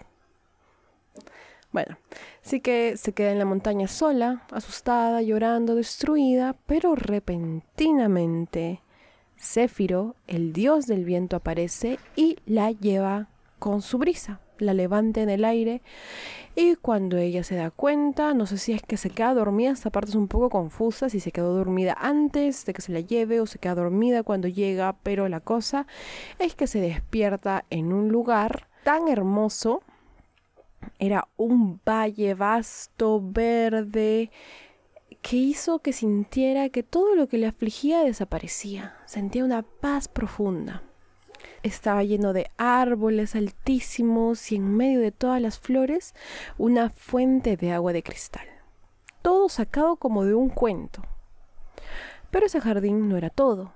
Bueno, 1.72 1.98
sí 2.42 2.60
que 2.60 2.96
se 2.96 3.12
queda 3.12 3.30
en 3.30 3.38
la 3.38 3.44
montaña 3.44 3.86
sola, 3.86 4.42
asustada, 4.50 5.22
llorando, 5.22 5.76
destruida, 5.76 6.56
pero 6.66 6.96
repentinamente 6.96 8.80
Céfiro, 9.40 10.16
el 10.26 10.52
dios 10.52 10.86
del 10.86 11.04
viento, 11.04 11.36
aparece 11.36 11.98
y 12.16 12.38
la 12.44 12.72
lleva 12.72 13.28
con 13.58 13.82
su 13.82 13.98
brisa, 13.98 14.40
la 14.60 14.74
levanta 14.74 15.20
en 15.20 15.30
el 15.30 15.44
aire 15.44 15.82
y 16.56 16.74
cuando 16.76 17.16
ella 17.16 17.44
se 17.44 17.54
da 17.54 17.70
cuenta, 17.70 18.34
no 18.34 18.44
sé 18.46 18.58
si 18.58 18.72
es 18.72 18.82
que 18.82 18.96
se 18.96 19.10
queda 19.10 19.34
dormida, 19.34 19.70
esta 19.70 19.90
parte 19.90 20.10
es 20.10 20.16
un 20.16 20.28
poco 20.28 20.50
confusa, 20.50 21.08
si 21.08 21.20
se 21.20 21.32
quedó 21.32 21.54
dormida 21.54 21.96
antes 21.98 22.64
de 22.64 22.72
que 22.72 22.82
se 22.82 22.92
la 22.92 23.00
lleve 23.00 23.40
o 23.40 23.46
se 23.46 23.58
queda 23.58 23.76
dormida 23.76 24.22
cuando 24.22 24.48
llega, 24.48 24.96
pero 25.02 25.28
la 25.28 25.40
cosa 25.40 25.86
es 26.38 26.54
que 26.54 26.66
se 26.66 26.80
despierta 26.80 27.64
en 27.70 27.92
un 27.92 28.08
lugar 28.08 28.68
tan 28.82 29.08
hermoso, 29.08 29.82
era 30.98 31.28
un 31.36 31.80
valle 31.86 32.34
vasto, 32.34 33.20
verde, 33.22 34.30
que 35.22 35.36
hizo 35.36 35.80
que 35.80 35.92
sintiera 35.92 36.68
que 36.70 36.82
todo 36.82 37.14
lo 37.14 37.28
que 37.28 37.38
le 37.38 37.46
afligía 37.46 38.02
desaparecía. 38.02 38.96
Sentía 39.04 39.44
una 39.44 39.62
paz 39.62 40.08
profunda. 40.08 40.82
Estaba 41.62 42.02
lleno 42.04 42.32
de 42.32 42.50
árboles 42.56 43.36
altísimos 43.36 44.50
y 44.50 44.56
en 44.56 44.74
medio 44.76 45.00
de 45.00 45.12
todas 45.12 45.42
las 45.42 45.58
flores 45.58 46.14
una 46.56 46.88
fuente 46.88 47.56
de 47.56 47.72
agua 47.72 47.92
de 47.92 48.02
cristal. 48.02 48.46
todo 49.22 49.50
sacado 49.50 49.96
como 49.96 50.24
de 50.24 50.34
un 50.34 50.48
cuento. 50.48 51.02
Pero 52.30 52.46
ese 52.46 52.60
jardín 52.60 53.08
no 53.08 53.18
era 53.18 53.28
todo. 53.28 53.74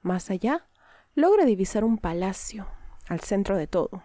Más 0.00 0.30
allá, 0.30 0.66
logra 1.14 1.44
divisar 1.44 1.84
un 1.84 1.98
palacio, 1.98 2.66
al 3.06 3.20
centro 3.20 3.56
de 3.58 3.66
todo. 3.66 4.02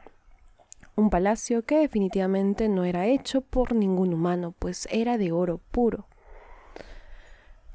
Un 0.96 1.10
palacio 1.10 1.64
que 1.64 1.78
definitivamente 1.80 2.68
no 2.68 2.84
era 2.84 3.08
hecho 3.08 3.42
por 3.42 3.74
ningún 3.74 4.14
humano, 4.14 4.54
pues 4.60 4.88
era 4.92 5.18
de 5.18 5.32
oro 5.32 5.60
puro. 5.72 6.08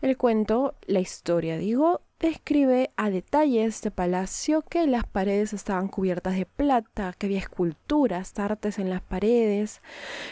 El 0.03 0.17
cuento, 0.17 0.75
la 0.87 1.01
historia, 1.01 1.57
digo, 1.57 2.03
describe 2.21 2.91
a 2.97 3.11
detalle 3.11 3.65
este 3.65 3.91
palacio, 3.91 4.63
que 4.63 4.87
las 4.87 5.07
paredes 5.07 5.53
estaban 5.53 5.89
cubiertas 5.89 6.37
de 6.37 6.47
plata, 6.47 7.15
que 7.17 7.27
había 7.27 7.39
esculturas, 7.39 8.37
artes 8.39 8.79
en 8.79 8.91
las 8.91 9.03
paredes, 9.03 9.81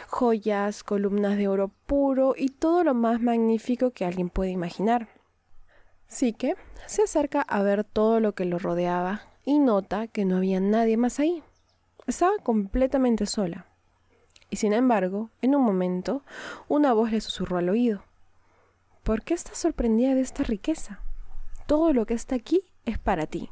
joyas, 0.09 0.83
columnas 0.83 1.37
de 1.37 1.49
oro 1.49 1.71
puro 1.87 2.35
y 2.37 2.49
todo 2.49 2.83
lo 2.83 2.95
más 2.95 3.21
magnífico 3.21 3.93
que 3.93 4.05
alguien 4.05 4.31
puede 4.31 4.51
imaginar. 4.51 5.09
Así 6.09 6.33
que 6.33 6.57
se 6.87 7.03
acerca 7.03 7.43
a 7.43 7.63
ver 7.63 7.85
todo 7.85 8.21
lo 8.21 8.35
que 8.35 8.45
lo 8.45 8.59
rodeaba 8.59 9.23
y 9.45 9.59
nota 9.59 10.09
que 10.09 10.25
no 10.25 10.37
había 10.37 10.61
nadie 10.61 10.97
más 10.97 11.21
ahí. 11.21 11.43
Estaba 12.07 12.33
completamente 12.43 13.27
sola. 13.27 13.67
Y 14.51 14.57
sin 14.57 14.73
embargo, 14.73 15.31
en 15.43 15.57
un 15.57 15.63
momento, 15.63 16.23
una 16.69 16.93
voz 16.93 17.11
le 17.11 17.21
susurró 17.21 17.59
al 17.59 17.69
oído. 17.69 18.05
¿Por 19.03 19.23
qué 19.23 19.35
estás 19.35 19.59
sorprendida 19.59 20.15
de 20.15 20.21
esta 20.21 20.45
riqueza? 20.45 21.01
Todo 21.67 21.93
lo 21.93 22.07
que 22.07 22.15
está 22.15 22.37
aquí 22.37 22.63
es 22.85 22.99
para 22.99 23.27
ti. 23.27 23.51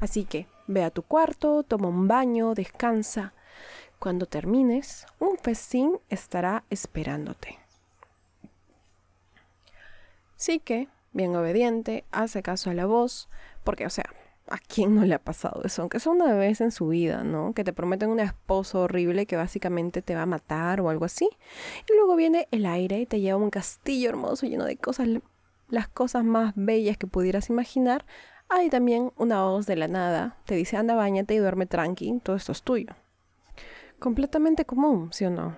Así 0.00 0.24
que 0.24 0.46
ve 0.66 0.82
a 0.82 0.90
tu 0.90 1.02
cuarto, 1.02 1.62
toma 1.62 1.88
un 1.88 2.08
baño, 2.08 2.54
descansa. 2.54 3.32
Cuando 3.98 4.26
termines, 4.26 5.06
un 5.20 5.38
festín 5.38 5.98
estará 6.08 6.64
esperándote. 6.68 7.58
Así 10.36 10.58
que, 10.58 10.88
bien 11.12 11.36
obediente, 11.36 12.04
hace 12.10 12.42
caso 12.42 12.70
a 12.70 12.74
la 12.74 12.86
voz, 12.86 13.28
porque, 13.62 13.86
o 13.86 13.90
sea, 13.90 14.04
¿A 14.50 14.58
quién 14.58 14.94
no 14.94 15.06
le 15.06 15.14
ha 15.14 15.18
pasado 15.18 15.62
eso? 15.64 15.80
Aunque 15.80 15.96
es 15.96 16.06
una 16.06 16.34
vez 16.34 16.60
en 16.60 16.70
su 16.70 16.88
vida, 16.88 17.24
¿no? 17.24 17.54
Que 17.54 17.64
te 17.64 17.72
prometen 17.72 18.10
un 18.10 18.20
esposo 18.20 18.82
horrible 18.82 19.24
que 19.24 19.36
básicamente 19.36 20.02
te 20.02 20.14
va 20.14 20.22
a 20.22 20.26
matar 20.26 20.82
o 20.82 20.90
algo 20.90 21.06
así. 21.06 21.30
Y 21.90 21.96
luego 21.96 22.14
viene 22.14 22.46
el 22.50 22.66
aire 22.66 23.00
y 23.00 23.06
te 23.06 23.20
lleva 23.20 23.40
a 23.40 23.42
un 23.42 23.48
castillo 23.48 24.10
hermoso 24.10 24.44
lleno 24.46 24.66
de 24.66 24.76
cosas, 24.76 25.08
las 25.74 25.88
cosas 25.88 26.24
más 26.24 26.52
bellas 26.56 26.96
que 26.96 27.06
pudieras 27.06 27.50
imaginar. 27.50 28.06
Hay 28.48 28.70
también 28.70 29.12
una 29.16 29.42
voz 29.44 29.66
de 29.66 29.76
la 29.76 29.88
nada. 29.88 30.38
Te 30.46 30.54
dice, 30.54 30.76
anda, 30.76 30.94
bañate 30.94 31.34
y 31.34 31.38
duerme 31.38 31.66
tranqui, 31.66 32.20
todo 32.22 32.36
esto 32.36 32.52
es 32.52 32.62
tuyo. 32.62 32.94
Completamente 33.98 34.64
común, 34.64 35.12
¿sí 35.12 35.24
o 35.24 35.30
no? 35.30 35.56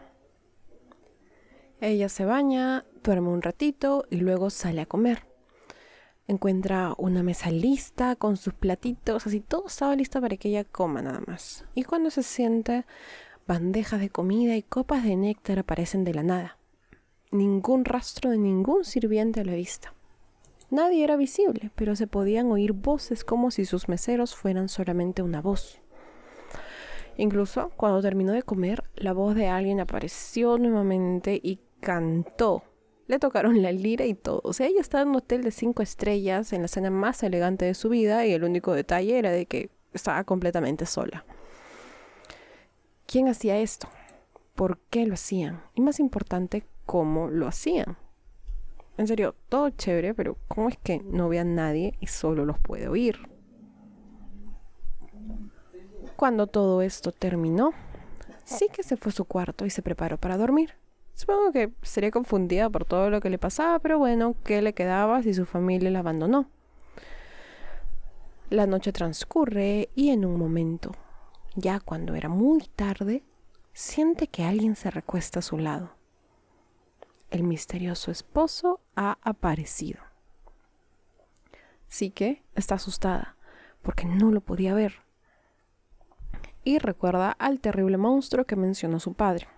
Ella 1.80 2.08
se 2.08 2.24
baña, 2.24 2.84
duerme 3.04 3.28
un 3.28 3.42
ratito 3.42 4.04
y 4.10 4.16
luego 4.16 4.50
sale 4.50 4.80
a 4.80 4.86
comer 4.86 5.22
encuentra 6.26 6.94
una 6.98 7.22
mesa 7.22 7.50
lista 7.50 8.16
con 8.16 8.36
sus 8.36 8.54
platitos, 8.54 9.26
así 9.26 9.40
todo 9.40 9.66
estaba 9.66 9.94
listo 9.96 10.20
para 10.20 10.36
que 10.36 10.48
ella 10.48 10.64
coma 10.64 11.02
nada 11.02 11.20
más. 11.26 11.64
Y 11.74 11.84
cuando 11.84 12.10
se 12.10 12.22
siente, 12.22 12.84
bandejas 13.46 14.00
de 14.00 14.10
comida 14.10 14.56
y 14.56 14.62
copas 14.62 15.04
de 15.04 15.16
néctar 15.16 15.58
aparecen 15.58 16.04
de 16.04 16.14
la 16.14 16.22
nada. 16.22 16.58
Ningún 17.30 17.84
rastro 17.84 18.30
de 18.30 18.38
ningún 18.38 18.84
sirviente 18.84 19.40
a 19.40 19.44
la 19.44 19.54
vista. 19.54 19.94
Nadie 20.70 21.04
era 21.04 21.16
visible, 21.16 21.70
pero 21.74 21.96
se 21.96 22.06
podían 22.06 22.50
oír 22.50 22.72
voces 22.72 23.24
como 23.24 23.50
si 23.50 23.64
sus 23.64 23.88
meseros 23.88 24.34
fueran 24.34 24.68
solamente 24.68 25.22
una 25.22 25.40
voz. 25.40 25.80
Incluso 27.16 27.70
cuando 27.76 28.02
terminó 28.02 28.32
de 28.32 28.42
comer, 28.42 28.84
la 28.94 29.12
voz 29.12 29.34
de 29.34 29.48
alguien 29.48 29.80
apareció 29.80 30.58
nuevamente 30.58 31.40
y 31.42 31.60
cantó 31.80 32.62
le 33.06 33.18
tocaron 33.18 33.62
la 33.62 33.72
lira 33.72 34.04
y 34.04 34.14
todo. 34.14 34.40
O 34.44 34.52
sea, 34.52 34.66
ella 34.66 34.80
estaba 34.80 35.02
en 35.02 35.10
un 35.10 35.16
hotel 35.16 35.42
de 35.42 35.50
cinco 35.50 35.82
estrellas, 35.82 36.52
en 36.52 36.62
la 36.62 36.68
cena 36.68 36.90
más 36.90 37.22
elegante 37.22 37.64
de 37.64 37.74
su 37.74 37.88
vida, 37.88 38.26
y 38.26 38.32
el 38.32 38.44
único 38.44 38.72
detalle 38.72 39.18
era 39.18 39.30
de 39.30 39.46
que 39.46 39.70
estaba 39.92 40.24
completamente 40.24 40.86
sola. 40.86 41.24
¿Quién 43.06 43.28
hacía 43.28 43.58
esto? 43.58 43.88
¿Por 44.54 44.78
qué 44.90 45.06
lo 45.06 45.14
hacían? 45.14 45.62
Y 45.74 45.82
más 45.82 46.00
importante, 46.00 46.66
¿cómo 46.84 47.28
lo 47.28 47.46
hacían? 47.46 47.96
En 48.98 49.06
serio, 49.06 49.34
todo 49.48 49.70
chévere, 49.70 50.14
pero 50.14 50.38
¿cómo 50.48 50.68
es 50.68 50.78
que 50.78 51.00
no 51.00 51.28
ve 51.28 51.38
a 51.38 51.44
nadie 51.44 51.94
y 52.00 52.06
solo 52.06 52.44
los 52.44 52.58
puede 52.58 52.88
oír? 52.88 53.28
Cuando 56.16 56.46
todo 56.46 56.80
esto 56.80 57.12
terminó, 57.12 57.72
sí 58.44 58.68
que 58.72 58.82
se 58.82 58.96
fue 58.96 59.10
a 59.10 59.14
su 59.14 59.26
cuarto 59.26 59.66
y 59.66 59.70
se 59.70 59.82
preparó 59.82 60.16
para 60.16 60.38
dormir. 60.38 60.74
Supongo 61.12 61.52
que 61.52 61.72
sería 61.82 62.10
confundida 62.10 62.70
por 62.70 62.84
todo 62.84 63.10
lo 63.10 63.20
que 63.20 63.30
le 63.30 63.38
pasaba, 63.38 63.78
pero 63.80 63.98
bueno, 63.98 64.34
¿qué 64.44 64.62
le 64.62 64.72
quedaba 64.72 65.22
si 65.22 65.34
su 65.34 65.44
familia 65.44 65.90
la 65.90 65.98
abandonó? 65.98 66.48
La 68.48 68.66
noche 68.66 68.92
transcurre 68.92 69.90
y 69.94 70.10
en 70.10 70.24
un 70.24 70.38
momento, 70.38 70.92
ya 71.54 71.80
cuando 71.80 72.14
era 72.14 72.28
muy 72.28 72.62
tarde, 72.76 73.22
siente 73.72 74.28
que 74.28 74.44
alguien 74.44 74.76
se 74.76 74.90
recuesta 74.90 75.40
a 75.40 75.42
su 75.42 75.58
lado. 75.58 75.95
El 77.36 77.42
misterioso 77.42 78.10
esposo 78.10 78.80
ha 78.94 79.18
aparecido. 79.20 80.00
Sí 81.86 82.08
que 82.08 82.42
está 82.54 82.76
asustada, 82.76 83.36
porque 83.82 84.06
no 84.06 84.30
lo 84.30 84.40
podía 84.40 84.72
ver. 84.72 85.02
Y 86.64 86.78
recuerda 86.78 87.32
al 87.32 87.60
terrible 87.60 87.98
monstruo 87.98 88.46
que 88.46 88.56
mencionó 88.56 89.00
su 89.00 89.12
padre. 89.12 89.48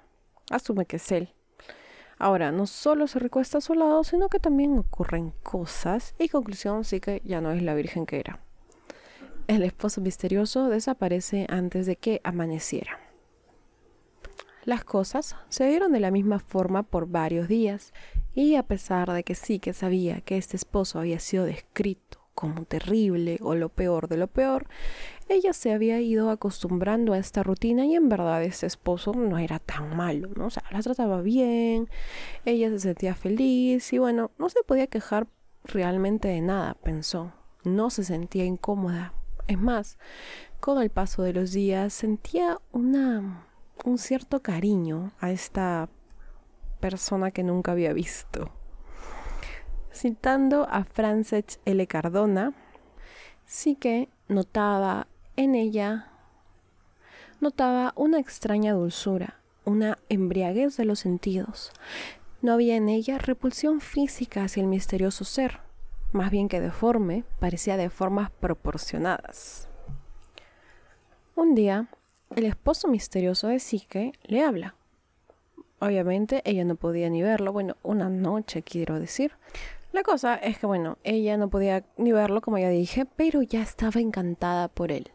Asume 0.51 0.87
que 0.87 0.97
es 0.97 1.13
él. 1.13 1.33
Ahora, 2.19 2.51
no 2.51 2.67
solo 2.67 3.07
se 3.07 3.21
recuesta 3.21 3.59
a 3.59 3.61
su 3.61 3.75
lado, 3.75 4.03
sino 4.03 4.29
que 4.29 4.41
también 4.41 4.77
ocurren 4.77 5.33
cosas 5.45 6.17
y 6.19 6.31
conclusión 6.31 6.83
sí 6.83 6.99
que 6.99 7.23
ya 7.25 7.41
no 7.41 7.53
es 7.53 7.63
la 7.63 7.75
virgen 7.75 8.07
que 8.07 8.19
era. 8.19 8.41
El 9.47 9.63
esposo 9.63 10.01
misterioso 10.01 10.69
desaparece 10.69 11.47
antes 11.49 11.87
de 11.87 11.95
que 11.95 12.21
amaneciera. 12.25 13.08
Las 14.69 14.85
cosas 14.85 15.35
se 15.49 15.67
dieron 15.67 15.93
de 15.93 15.99
la 15.99 16.11
misma 16.11 16.41
forma 16.41 16.83
por 16.83 17.09
varios 17.09 17.49
días 17.49 17.95
y 18.35 18.57
a 18.57 18.63
pesar 18.63 19.11
de 19.11 19.25
que 19.25 19.35
sí 19.35 19.61
que 19.61 19.73
sabía 19.73 20.21
que 20.21 20.37
este 20.37 20.59
esposo 20.59 20.99
había 20.99 21.21
sido 21.21 21.47
descrito 21.47 22.19
como 22.35 22.67
terrible 22.67 23.39
o 23.41 23.55
lo 23.55 23.71
peor 23.71 24.09
de 24.09 24.19
lo 24.19 24.27
peor, 24.27 24.67
ella 25.31 25.55
se 25.55 25.73
había 25.73 26.03
ido 26.03 26.29
acostumbrando 26.29 27.15
a 27.15 27.19
esta 27.19 27.43
rutina 27.43 27.87
y 27.87 27.95
en 27.95 28.11
verdad 28.11 28.45
este 28.45 28.67
esposo 28.67 29.15
no 29.15 29.39
era 29.39 29.59
tan 29.59 29.97
malo, 29.97 30.29
¿no? 30.37 30.49
O 30.49 30.51
sea, 30.51 30.65
la 30.71 30.83
trataba 30.83 31.23
bien, 31.23 31.89
ella 32.45 32.69
se 32.69 32.81
sentía 32.81 33.15
feliz 33.15 33.91
y 33.95 33.97
bueno, 33.97 34.33
no 34.37 34.51
se 34.51 34.63
podía 34.65 34.87
quejar 34.87 35.29
realmente 35.65 36.29
de 36.29 36.43
nada, 36.43 36.75
pensó. 36.75 37.33
No 37.65 37.89
se 37.89 38.05
sentía 38.05 38.45
incómoda. 38.45 39.15
Es 39.47 39.59
más, 39.59 39.97
con 40.61 40.83
el 40.83 40.91
paso 40.91 41.23
de 41.23 41.33
los 41.33 41.53
días 41.53 41.95
sentía 41.95 42.59
una 42.71 43.48
un 43.85 43.99
cierto 43.99 44.43
cariño 44.43 45.13
a 45.21 45.31
esta 45.31 45.89
persona 46.81 47.31
que 47.31 47.43
nunca 47.43 47.73
había 47.73 47.93
visto. 47.93 48.51
Citando 49.93 50.67
a 50.71 50.85
Frances 50.85 51.61
L. 51.65 51.87
Cardona, 51.87 52.55
sí 53.45 53.75
que 53.75 54.09
notaba 54.29 55.09
en 55.37 55.55
ella 55.55 56.13
notaba 57.41 57.93
una 57.97 58.19
extraña 58.19 58.73
dulzura, 58.73 59.41
una 59.65 59.99
embriaguez 60.09 60.77
de 60.77 60.85
los 60.85 61.01
sentidos. 61.01 61.73
No 62.43 62.53
había 62.53 62.77
en 62.77 62.89
ella 62.89 63.19
repulsión 63.19 63.81
física 63.81 64.45
hacia 64.45 64.61
el 64.63 64.67
misterioso 64.67 65.25
ser, 65.25 65.61
más 66.13 66.31
bien 66.31 66.49
que 66.49 66.61
deforme, 66.61 67.25
parecía 67.39 67.77
de 67.77 67.91
formas 67.91 68.31
proporcionadas. 68.31 69.69
Un 71.35 71.55
día, 71.55 71.89
el 72.35 72.45
esposo 72.45 72.89
misterioso 72.89 73.49
de 73.49 73.59
Sique 73.59 74.13
le 74.25 74.43
habla. 74.43 74.75
Obviamente 75.81 76.43
ella 76.45 76.65
no 76.65 76.75
podía 76.77 77.09
ni 77.09 77.23
verlo, 77.23 77.53
bueno, 77.53 77.77
una 77.83 78.09
noche 78.09 78.63
quiero 78.63 78.99
decir. 78.99 79.33
La 79.93 80.03
cosa 80.03 80.35
es 80.35 80.59
que, 80.59 80.67
bueno, 80.67 80.99
ella 81.03 81.37
no 81.37 81.49
podía 81.49 81.85
ni 81.97 82.13
verlo, 82.13 82.41
como 82.41 82.59
ya 82.59 82.69
dije, 82.69 83.07
pero 83.07 83.43
ya 83.43 83.63
estaba 83.63 84.01
encantada 84.01 84.69
por 84.69 84.93
él. 84.93 85.11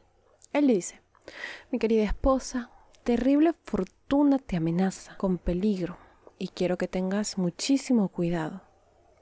Él 0.52 0.67
dice, 0.67 1.02
mi 1.71 1.80
querida 1.80 2.04
esposa, 2.04 2.71
terrible 3.04 3.54
fortuna 3.63 4.39
te 4.39 4.58
amenaza 4.58 5.15
con 5.17 5.38
peligro 5.38 5.97
y 6.38 6.47
quiero 6.49 6.78
que 6.78 6.88
tengas 6.88 7.38
muchísimo 7.38 8.08
cuidado. 8.10 8.62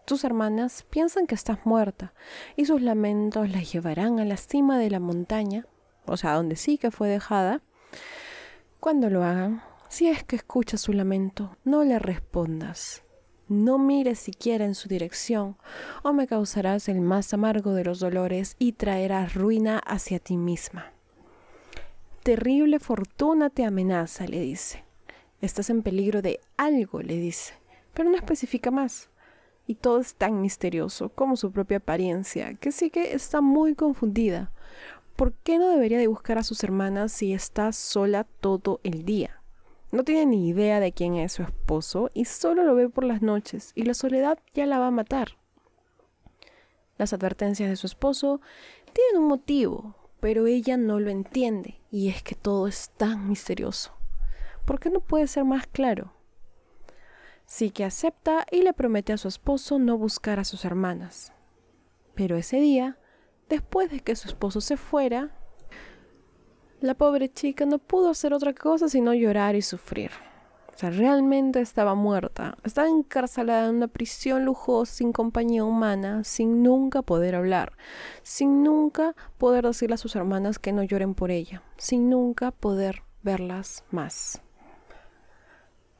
Tus 0.05 0.23
hermanas 0.23 0.85
piensan 0.89 1.27
que 1.27 1.35
estás 1.35 1.65
muerta 1.65 2.13
y 2.55 2.65
sus 2.65 2.81
lamentos 2.81 3.49
la 3.49 3.61
llevarán 3.61 4.19
a 4.19 4.25
la 4.25 4.37
cima 4.37 4.77
de 4.77 4.89
la 4.89 4.99
montaña, 4.99 5.67
o 6.05 6.17
sea, 6.17 6.33
donde 6.33 6.55
sí 6.55 6.77
que 6.77 6.91
fue 6.91 7.07
dejada. 7.09 7.61
Cuando 8.79 9.09
lo 9.09 9.23
hagan, 9.23 9.61
si 9.89 10.07
es 10.07 10.23
que 10.23 10.37
escuchas 10.37 10.81
su 10.81 10.93
lamento, 10.93 11.57
no 11.63 11.83
le 11.83 11.99
respondas. 11.99 13.03
No 13.47 13.77
mires 13.77 14.19
siquiera 14.19 14.63
en 14.63 14.75
su 14.75 14.87
dirección, 14.87 15.57
o 16.03 16.13
me 16.13 16.25
causarás 16.25 16.87
el 16.87 17.01
más 17.01 17.33
amargo 17.33 17.73
de 17.73 17.83
los 17.83 17.99
dolores 17.99 18.55
y 18.57 18.71
traerás 18.71 19.33
ruina 19.33 19.79
hacia 19.79 20.19
ti 20.19 20.37
misma. 20.37 20.93
Terrible 22.23 22.79
fortuna 22.79 23.49
te 23.49 23.65
amenaza, 23.65 24.25
le 24.25 24.39
dice. 24.39 24.85
Estás 25.41 25.69
en 25.69 25.81
peligro 25.81 26.21
de 26.21 26.39
algo, 26.55 27.01
le 27.01 27.17
dice. 27.17 27.55
pero 27.93 28.09
no 28.09 28.15
especifica 28.15 28.71
más. 28.71 29.09
Y 29.67 29.75
todo 29.75 29.99
es 29.99 30.15
tan 30.15 30.39
misterioso 30.39 31.09
como 31.09 31.35
su 31.35 31.51
propia 31.51 31.77
apariencia, 31.77 32.53
que 32.53 32.71
sí 32.71 32.89
que 32.89 33.13
está 33.13 33.41
muy 33.41 33.75
confundida. 33.75 34.51
¿Por 35.15 35.33
qué 35.33 35.57
no 35.57 35.69
debería 35.69 35.97
de 35.97 36.07
buscar 36.07 36.37
a 36.37 36.43
sus 36.43 36.63
hermanas 36.63 37.11
si 37.11 37.33
está 37.33 37.71
sola 37.71 38.23
todo 38.23 38.79
el 38.83 39.05
día? 39.05 39.41
No 39.91 40.03
tiene 40.03 40.25
ni 40.25 40.47
idea 40.47 40.79
de 40.79 40.93
quién 40.93 41.15
es 41.15 41.33
su 41.33 41.43
esposo 41.43 42.09
y 42.13 42.25
solo 42.25 42.63
lo 42.63 42.75
ve 42.75 42.89
por 42.89 43.03
las 43.03 43.21
noches 43.21 43.71
y 43.75 43.83
la 43.83 43.93
soledad 43.93 44.39
ya 44.53 44.65
la 44.65 44.79
va 44.79 44.87
a 44.87 44.91
matar. 44.91 45.37
Las 46.97 47.13
advertencias 47.13 47.69
de 47.69 47.75
su 47.75 47.87
esposo 47.87 48.41
tienen 48.93 49.21
un 49.21 49.27
motivo, 49.27 49.95
pero 50.19 50.47
ella 50.47 50.77
no 50.77 50.99
lo 50.99 51.09
entiende 51.09 51.81
y 51.91 52.09
es 52.09 52.23
que 52.23 52.35
todo 52.35 52.67
es 52.67 52.91
tan 52.97 53.27
misterioso. 53.27 53.91
¿Por 54.65 54.79
qué 54.79 54.89
no 54.89 55.01
puede 55.01 55.27
ser 55.27 55.43
más 55.43 55.67
claro? 55.67 56.13
Sí 57.45 57.69
que 57.69 57.83
acepta 57.83 58.45
y 58.49 58.61
le 58.61 58.71
promete 58.71 59.11
a 59.11 59.17
su 59.17 59.27
esposo 59.27 59.77
no 59.77 59.97
buscar 59.97 60.39
a 60.39 60.45
sus 60.45 60.63
hermanas. 60.63 61.33
Pero 62.15 62.37
ese 62.37 62.61
día 62.61 62.97
Después 63.51 63.91
de 63.91 63.99
que 63.99 64.15
su 64.15 64.29
esposo 64.29 64.61
se 64.61 64.77
fuera, 64.77 65.29
la 66.79 66.93
pobre 66.93 67.29
chica 67.29 67.65
no 67.65 67.79
pudo 67.79 68.09
hacer 68.09 68.33
otra 68.33 68.53
cosa 68.53 68.87
sino 68.87 69.13
llorar 69.13 69.57
y 69.57 69.61
sufrir. 69.61 70.09
O 70.73 70.77
sea, 70.77 70.89
realmente 70.89 71.59
estaba 71.59 71.93
muerta. 71.93 72.57
Estaba 72.63 72.87
encarcelada 72.87 73.67
en 73.67 73.75
una 73.75 73.89
prisión 73.89 74.45
lujosa, 74.45 74.93
sin 74.93 75.11
compañía 75.11 75.65
humana, 75.65 76.23
sin 76.23 76.63
nunca 76.63 77.01
poder 77.01 77.35
hablar, 77.35 77.73
sin 78.23 78.63
nunca 78.63 79.15
poder 79.37 79.65
decirle 79.65 79.95
a 79.95 79.97
sus 79.97 80.15
hermanas 80.15 80.57
que 80.57 80.71
no 80.71 80.81
lloren 80.81 81.13
por 81.13 81.29
ella, 81.29 81.61
sin 81.75 82.09
nunca 82.09 82.51
poder 82.51 83.03
verlas 83.21 83.83
más. 83.91 84.41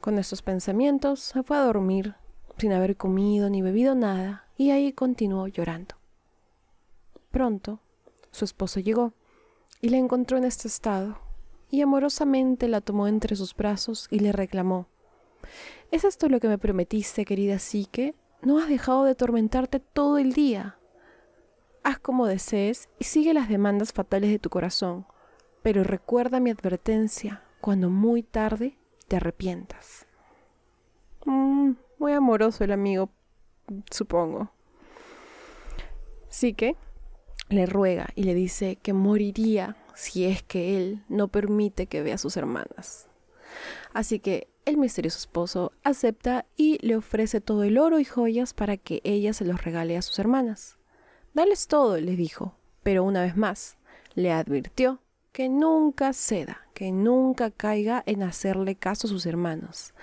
Con 0.00 0.18
estos 0.18 0.40
pensamientos 0.40 1.20
se 1.20 1.42
fue 1.42 1.58
a 1.58 1.64
dormir, 1.64 2.14
sin 2.56 2.72
haber 2.72 2.96
comido 2.96 3.50
ni 3.50 3.60
bebido 3.60 3.94
nada, 3.94 4.46
y 4.56 4.70
ahí 4.70 4.94
continuó 4.94 5.48
llorando. 5.48 6.01
Pronto, 7.32 7.80
su 8.30 8.44
esposo 8.44 8.78
llegó 8.78 9.14
y 9.80 9.88
la 9.88 9.96
encontró 9.96 10.38
en 10.38 10.44
este 10.44 10.68
estado, 10.68 11.18
y 11.70 11.80
amorosamente 11.80 12.68
la 12.68 12.80
tomó 12.82 13.08
entre 13.08 13.34
sus 13.34 13.56
brazos 13.56 14.06
y 14.10 14.20
le 14.20 14.30
reclamó 14.30 14.86
¿Es 15.90 16.04
esto 16.04 16.28
lo 16.28 16.40
que 16.40 16.48
me 16.48 16.58
prometiste, 16.58 17.24
querida 17.24 17.58
Psique? 17.58 18.14
No 18.42 18.58
has 18.58 18.68
dejado 18.68 19.04
de 19.04 19.12
atormentarte 19.12 19.80
todo 19.80 20.18
el 20.18 20.34
día. 20.34 20.78
Haz 21.82 21.98
como 21.98 22.26
desees 22.26 22.88
y 22.98 23.04
sigue 23.04 23.34
las 23.34 23.48
demandas 23.48 23.92
fatales 23.92 24.30
de 24.30 24.38
tu 24.38 24.50
corazón, 24.50 25.06
pero 25.62 25.84
recuerda 25.84 26.38
mi 26.38 26.50
advertencia 26.50 27.42
cuando 27.60 27.90
muy 27.90 28.22
tarde 28.22 28.76
te 29.08 29.16
arrepientas. 29.16 30.06
Mm, 31.24 31.72
muy 31.98 32.12
amoroso 32.12 32.62
el 32.62 32.72
amigo, 32.72 33.10
supongo. 33.90 34.50
que 36.56 36.76
le 37.52 37.66
ruega 37.66 38.08
y 38.14 38.24
le 38.24 38.34
dice 38.34 38.76
que 38.76 38.92
moriría 38.92 39.76
si 39.94 40.24
es 40.24 40.42
que 40.42 40.76
él 40.76 41.02
no 41.08 41.28
permite 41.28 41.86
que 41.86 42.02
vea 42.02 42.16
a 42.16 42.18
sus 42.18 42.36
hermanas. 42.36 43.08
Así 43.92 44.18
que 44.18 44.48
el 44.64 44.76
misterioso 44.76 45.18
esposo 45.18 45.72
acepta 45.82 46.46
y 46.56 46.78
le 46.86 46.96
ofrece 46.96 47.40
todo 47.40 47.64
el 47.64 47.78
oro 47.78 47.98
y 47.98 48.04
joyas 48.04 48.54
para 48.54 48.76
que 48.76 49.00
ella 49.04 49.32
se 49.32 49.44
los 49.44 49.62
regale 49.62 49.96
a 49.96 50.02
sus 50.02 50.18
hermanas. 50.18 50.78
Dales 51.34 51.66
todo, 51.66 51.98
les 51.98 52.16
dijo, 52.16 52.56
pero 52.82 53.04
una 53.04 53.22
vez 53.22 53.36
más 53.36 53.76
le 54.14 54.32
advirtió 54.32 55.00
que 55.32 55.48
nunca 55.48 56.12
ceda, 56.12 56.66
que 56.82 56.90
nunca 56.90 57.52
caiga 57.52 58.02
en 58.06 58.24
hacerle 58.24 58.74
caso 58.74 59.06
a 59.06 59.10
sus 59.10 59.24
hermanos. 59.24 59.94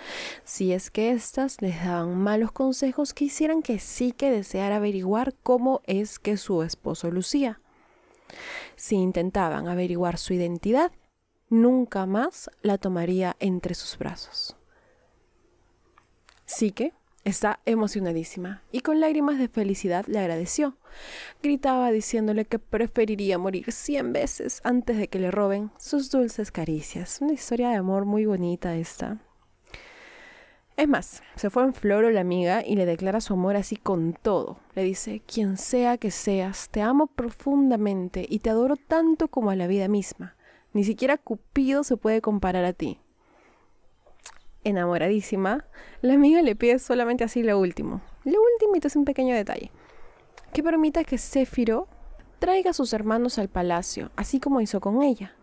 Si 0.45 0.71
es 0.71 0.89
que 0.89 1.11
éstas 1.11 1.61
les 1.61 1.83
daban 1.83 2.17
malos 2.17 2.53
consejos 2.53 3.13
que 3.13 3.25
hicieran 3.25 3.61
que 3.61 3.79
sí 3.79 4.13
que 4.13 4.31
deseara 4.31 4.77
averiguar 4.77 5.35
cómo 5.43 5.81
es 5.87 6.19
que 6.19 6.37
su 6.37 6.63
esposo 6.63 7.11
lucía. 7.11 7.59
Si 8.77 8.95
intentaban 8.95 9.67
averiguar 9.67 10.17
su 10.17 10.33
identidad, 10.33 10.93
nunca 11.49 12.05
más 12.05 12.49
la 12.61 12.77
tomaría 12.77 13.35
entre 13.41 13.75
sus 13.75 13.97
brazos. 13.97 14.55
Sí 16.45 16.71
que 16.71 16.93
Está 17.25 17.59
emocionadísima 17.65 18.63
y 18.71 18.79
con 18.79 19.01
lágrimas 19.01 19.37
de 19.39 19.49
felicidad 19.49 20.05
le 20.07 20.19
agradeció. 20.19 20.77
Gritaba 21.43 21.91
diciéndole 21.91 22.45
que 22.45 22.59
preferiría 22.59 23.37
morir 23.37 23.71
cien 23.71 24.13
veces 24.13 24.61
antes 24.63 24.97
de 24.97 25.09
que 25.09 25.19
le 25.19 25.29
roben 25.29 25.69
sus 25.77 26.09
dulces 26.11 26.51
caricias. 26.51 27.19
Una 27.21 27.33
historia 27.33 27.69
de 27.69 27.75
amor 27.75 28.05
muy 28.05 28.25
bonita 28.25 28.75
esta. 28.75 29.17
Es 30.77 30.87
más, 30.87 31.21
se 31.35 31.49
fue 31.49 31.63
en 31.63 31.73
floro 31.73 32.09
la 32.09 32.21
amiga 32.21 32.65
y 32.65 32.77
le 32.77 32.85
declara 32.85 33.19
su 33.19 33.33
amor 33.33 33.57
así 33.57 33.75
con 33.75 34.13
todo. 34.13 34.59
Le 34.75 34.83
dice, 34.83 35.21
quien 35.27 35.57
sea 35.57 35.97
que 35.97 36.09
seas, 36.09 36.69
te 36.69 36.81
amo 36.81 37.07
profundamente 37.07 38.25
y 38.29 38.39
te 38.39 38.49
adoro 38.49 38.77
tanto 38.77 39.27
como 39.27 39.49
a 39.49 39.57
la 39.57 39.67
vida 39.67 39.89
misma. 39.89 40.37
Ni 40.71 40.85
siquiera 40.85 41.17
Cupido 41.17 41.83
se 41.83 41.97
puede 41.97 42.21
comparar 42.21 42.63
a 42.63 42.71
ti 42.71 43.01
enamoradísima, 44.63 45.65
la 46.01 46.13
amiga 46.13 46.41
le 46.41 46.55
pide 46.55 46.79
solamente 46.79 47.23
así 47.23 47.43
lo 47.43 47.59
último. 47.59 48.01
Lo 48.23 48.39
último 48.41 48.75
es 48.75 48.95
un 48.95 49.05
pequeño 49.05 49.35
detalle. 49.35 49.71
Que 50.53 50.63
permita 50.63 51.03
que 51.03 51.17
Céfiro 51.17 51.87
traiga 52.39 52.71
a 52.71 52.73
sus 52.73 52.93
hermanos 52.93 53.37
al 53.37 53.49
palacio, 53.49 54.11
así 54.15 54.39
como 54.39 54.61
hizo 54.61 54.79
con 54.79 55.03
ella. 55.03 55.35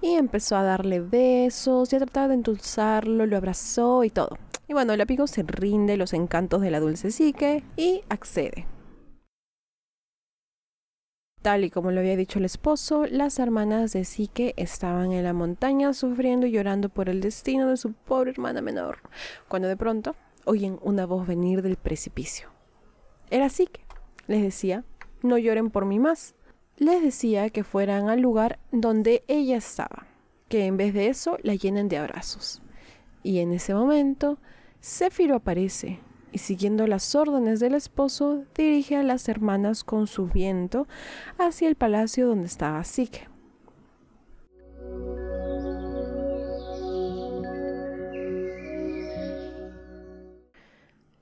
Y 0.00 0.14
empezó 0.14 0.56
a 0.56 0.62
darle 0.62 1.00
besos 1.00 1.92
y 1.92 1.96
a 1.96 2.00
tratar 2.00 2.28
de 2.28 2.34
endulzarlo, 2.34 3.26
lo 3.26 3.36
abrazó 3.36 4.04
y 4.04 4.10
todo. 4.10 4.36
Y 4.68 4.72
bueno, 4.72 4.92
el 4.92 5.00
amigo 5.00 5.26
se 5.26 5.42
rinde 5.42 5.96
los 5.96 6.12
encantos 6.12 6.60
de 6.60 6.70
la 6.70 6.80
dulce 6.80 7.10
psique 7.10 7.64
y 7.76 8.02
accede. 8.08 8.66
Tal 11.42 11.64
y 11.64 11.70
como 11.70 11.90
lo 11.90 12.00
había 12.00 12.16
dicho 12.16 12.38
el 12.38 12.44
esposo, 12.44 13.06
las 13.06 13.38
hermanas 13.38 13.92
de 13.92 14.04
Sique 14.04 14.52
estaban 14.58 15.12
en 15.12 15.24
la 15.24 15.32
montaña 15.32 15.94
sufriendo 15.94 16.46
y 16.46 16.50
llorando 16.50 16.90
por 16.90 17.08
el 17.08 17.22
destino 17.22 17.70
de 17.70 17.78
su 17.78 17.94
pobre 17.94 18.32
hermana 18.32 18.60
menor, 18.60 18.98
cuando 19.48 19.66
de 19.66 19.76
pronto 19.76 20.16
oyen 20.44 20.78
una 20.82 21.06
voz 21.06 21.26
venir 21.26 21.62
del 21.62 21.76
precipicio. 21.76 22.48
Era 23.30 23.48
Sique. 23.48 23.86
Les 24.26 24.42
decía, 24.42 24.84
no 25.22 25.38
lloren 25.38 25.70
por 25.70 25.86
mí 25.86 25.98
más. 25.98 26.34
Les 26.76 27.02
decía 27.02 27.48
que 27.48 27.64
fueran 27.64 28.10
al 28.10 28.20
lugar 28.20 28.58
donde 28.70 29.24
ella 29.26 29.56
estaba, 29.56 30.06
que 30.48 30.66
en 30.66 30.76
vez 30.76 30.92
de 30.92 31.08
eso 31.08 31.38
la 31.42 31.54
llenen 31.54 31.88
de 31.88 31.96
abrazos. 31.96 32.62
Y 33.22 33.38
en 33.38 33.52
ese 33.52 33.74
momento, 33.74 34.38
Céfiro 34.82 35.36
aparece 35.36 36.00
y 36.32 36.38
siguiendo 36.38 36.86
las 36.86 37.14
órdenes 37.14 37.60
del 37.60 37.74
esposo, 37.74 38.44
dirige 38.56 38.96
a 38.96 39.02
las 39.02 39.28
hermanas 39.28 39.84
con 39.84 40.06
su 40.06 40.26
viento 40.26 40.86
hacia 41.38 41.68
el 41.68 41.74
palacio 41.74 42.28
donde 42.28 42.46
estaba 42.46 42.82
Sique. 42.84 43.28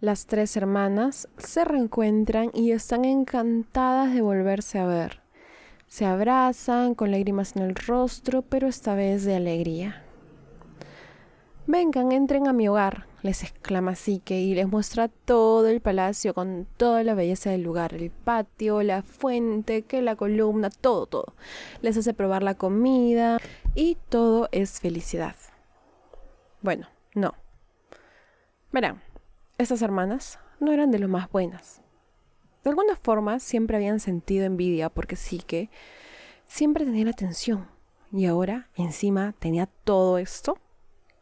Las 0.00 0.26
tres 0.26 0.56
hermanas 0.56 1.28
se 1.38 1.64
reencuentran 1.64 2.52
y 2.54 2.70
están 2.70 3.04
encantadas 3.04 4.14
de 4.14 4.20
volverse 4.20 4.78
a 4.78 4.86
ver. 4.86 5.22
Se 5.88 6.06
abrazan 6.06 6.94
con 6.94 7.10
lágrimas 7.10 7.56
en 7.56 7.62
el 7.62 7.74
rostro, 7.74 8.42
pero 8.42 8.68
esta 8.68 8.94
vez 8.94 9.24
de 9.24 9.34
alegría. 9.34 10.04
Vengan, 11.66 12.12
entren 12.12 12.46
a 12.46 12.52
mi 12.52 12.68
hogar, 12.68 13.07
les 13.22 13.42
exclama 13.42 13.94
Sique 13.94 14.40
y 14.40 14.54
les 14.54 14.68
muestra 14.68 15.08
todo 15.08 15.66
el 15.68 15.80
palacio 15.80 16.34
con 16.34 16.66
toda 16.76 17.02
la 17.02 17.14
belleza 17.14 17.50
del 17.50 17.62
lugar, 17.62 17.94
el 17.94 18.10
patio, 18.10 18.82
la 18.82 19.02
fuente, 19.02 19.82
que 19.82 20.02
la 20.02 20.16
columna, 20.16 20.70
todo, 20.70 21.06
todo. 21.06 21.34
Les 21.82 21.96
hace 21.96 22.14
probar 22.14 22.42
la 22.42 22.54
comida 22.54 23.38
y 23.74 23.96
todo 24.08 24.48
es 24.52 24.80
felicidad. 24.80 25.36
Bueno, 26.62 26.88
no. 27.14 27.34
Verán, 28.72 29.02
estas 29.58 29.82
hermanas 29.82 30.38
no 30.60 30.72
eran 30.72 30.90
de 30.90 30.98
lo 30.98 31.08
más 31.08 31.30
buenas. 31.30 31.82
De 32.62 32.70
alguna 32.70 32.96
forma 32.96 33.38
siempre 33.38 33.76
habían 33.76 34.00
sentido 34.00 34.44
envidia 34.44 34.90
porque 34.90 35.16
Sique 35.16 35.70
siempre 36.46 36.84
tenía 36.84 37.04
la 37.04 37.12
atención 37.12 37.68
y 38.12 38.26
ahora 38.26 38.68
encima 38.74 39.34
tenía 39.38 39.66
todo 39.66 40.18
esto. 40.18 40.58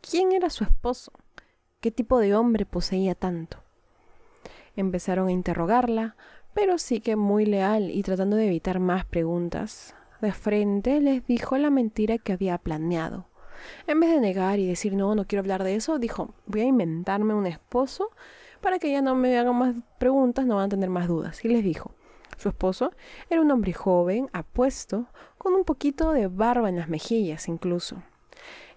¿Quién 0.01 0.33
era 0.33 0.51
su 0.51 0.65
esposo? 0.65 1.13
¿Qué 1.81 1.91
tipo 1.91 2.19
de 2.19 2.35
hombre 2.35 2.65
poseía 2.65 3.15
tanto? 3.15 3.59
Empezaron 4.77 5.29
a 5.29 5.33
interrogarla, 5.33 6.17
pero 6.55 6.79
sí 6.79 7.01
que 7.01 7.17
muy 7.17 7.45
leal 7.45 7.91
y 7.91 8.03
tratando 8.03 8.37
de 8.37 8.47
evitar 8.47 8.81
más 8.81 9.05
preguntas. 9.05 9.95
De 10.23 10.33
frente 10.33 11.01
les 11.03 11.27
dijo 11.27 11.59
la 11.59 11.69
mentira 11.69 12.17
que 12.17 12.33
había 12.33 12.57
planeado. 12.57 13.29
En 13.87 14.01
vez 14.01 14.11
de 14.11 14.21
negar 14.21 14.59
y 14.59 14.67
decir 14.67 14.95
no, 14.95 15.15
no 15.15 15.27
quiero 15.27 15.41
hablar 15.41 15.65
de 15.65 15.75
eso, 15.75 15.99
dijo 15.99 16.35
voy 16.47 16.62
a 16.62 16.65
inventarme 16.65 17.35
un 17.35 17.47
esposo 17.47 18.11
para 18.62 18.79
que 18.79 18.91
ya 18.91 19.03
no 19.03 19.15
me 19.15 19.39
hagan 19.39 19.57
más 19.57 19.75
preguntas, 19.99 20.47
no 20.47 20.57
van 20.57 20.67
a 20.67 20.71
tener 20.71 20.89
más 20.89 21.09
dudas. 21.09 21.45
Y 21.45 21.49
les 21.49 21.62
dijo, 21.62 21.95
su 22.39 22.49
esposo 22.49 22.93
era 23.29 23.43
un 23.43 23.51
hombre 23.51 23.75
joven, 23.75 24.31
apuesto, 24.33 25.09
con 25.37 25.53
un 25.53 25.65
poquito 25.65 26.12
de 26.12 26.29
barba 26.29 26.71
en 26.71 26.77
las 26.77 26.89
mejillas 26.89 27.49
incluso. 27.49 28.03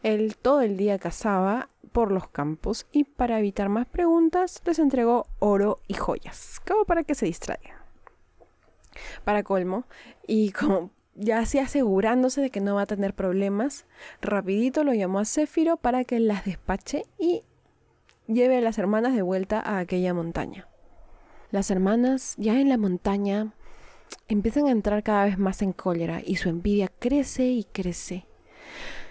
Él 0.03 0.37
todo 0.37 0.61
el 0.61 0.77
día 0.77 0.99
cazaba 0.99 1.69
por 1.91 2.11
los 2.11 2.29
campos 2.29 2.87
y 2.91 3.03
para 3.03 3.39
evitar 3.39 3.69
más 3.69 3.87
preguntas 3.87 4.61
les 4.65 4.79
entregó 4.79 5.25
oro 5.39 5.79
y 5.87 5.95
joyas, 5.95 6.61
como 6.67 6.85
para 6.85 7.03
que 7.03 7.15
se 7.15 7.25
distraigan. 7.25 7.77
Para 9.23 9.43
colmo, 9.43 9.85
y 10.27 10.51
como 10.51 10.91
ya 11.15 11.39
así 11.39 11.59
asegurándose 11.59 12.41
de 12.41 12.49
que 12.49 12.61
no 12.61 12.75
va 12.75 12.83
a 12.83 12.87
tener 12.87 13.13
problemas, 13.13 13.85
rapidito 14.21 14.83
lo 14.83 14.93
llamó 14.93 15.19
a 15.19 15.25
Céfiro 15.25 15.77
para 15.77 16.03
que 16.05 16.19
las 16.19 16.45
despache 16.45 17.03
y 17.17 17.43
lleve 18.27 18.57
a 18.57 18.61
las 18.61 18.77
hermanas 18.77 19.13
de 19.13 19.21
vuelta 19.21 19.59
a 19.59 19.79
aquella 19.79 20.13
montaña. 20.13 20.67
Las 21.51 21.71
hermanas, 21.71 22.35
ya 22.37 22.59
en 22.59 22.69
la 22.69 22.77
montaña, 22.77 23.53
empiezan 24.27 24.67
a 24.67 24.71
entrar 24.71 25.03
cada 25.03 25.25
vez 25.25 25.37
más 25.37 25.61
en 25.61 25.73
cólera 25.73 26.21
y 26.23 26.37
su 26.37 26.47
envidia 26.47 26.89
crece 26.99 27.45
y 27.47 27.63
crece. 27.65 28.25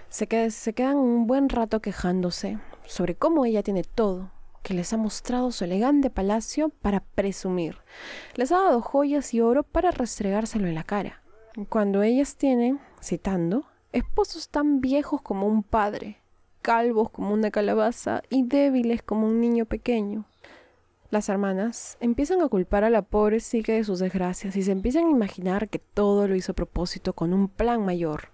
Se, 0.08 0.50
se 0.50 0.72
quedan 0.72 0.96
un 0.96 1.26
buen 1.26 1.48
rato 1.48 1.80
quejándose 1.80 2.58
sobre 2.88 3.14
cómo 3.14 3.44
ella 3.44 3.62
tiene 3.62 3.84
todo, 3.84 4.30
que 4.62 4.74
les 4.74 4.92
ha 4.92 4.96
mostrado 4.96 5.52
su 5.52 5.64
elegante 5.64 6.10
palacio 6.10 6.70
para 6.70 7.00
presumir. 7.00 7.76
Les 8.34 8.50
ha 8.50 8.56
dado 8.56 8.80
joyas 8.80 9.32
y 9.34 9.40
oro 9.40 9.62
para 9.62 9.90
restregárselo 9.90 10.66
en 10.66 10.74
la 10.74 10.84
cara. 10.84 11.22
Cuando 11.68 12.02
ellas 12.02 12.36
tienen, 12.36 12.80
citando, 13.00 13.66
esposos 13.92 14.48
tan 14.48 14.80
viejos 14.80 15.20
como 15.22 15.46
un 15.46 15.62
padre, 15.62 16.18
calvos 16.62 17.10
como 17.10 17.34
una 17.34 17.50
calabaza 17.50 18.22
y 18.30 18.44
débiles 18.44 19.02
como 19.02 19.26
un 19.26 19.40
niño 19.40 19.66
pequeño. 19.66 20.24
Las 21.10 21.30
hermanas 21.30 21.96
empiezan 22.00 22.42
a 22.42 22.48
culpar 22.48 22.84
a 22.84 22.90
la 22.90 23.02
pobre 23.02 23.40
psique 23.40 23.72
de 23.72 23.84
sus 23.84 23.98
desgracias 23.98 24.56
y 24.56 24.62
se 24.62 24.72
empiezan 24.72 25.06
a 25.06 25.10
imaginar 25.10 25.70
que 25.70 25.78
todo 25.78 26.28
lo 26.28 26.34
hizo 26.34 26.52
a 26.52 26.54
propósito 26.54 27.14
con 27.14 27.32
un 27.32 27.48
plan 27.48 27.84
mayor. 27.84 28.28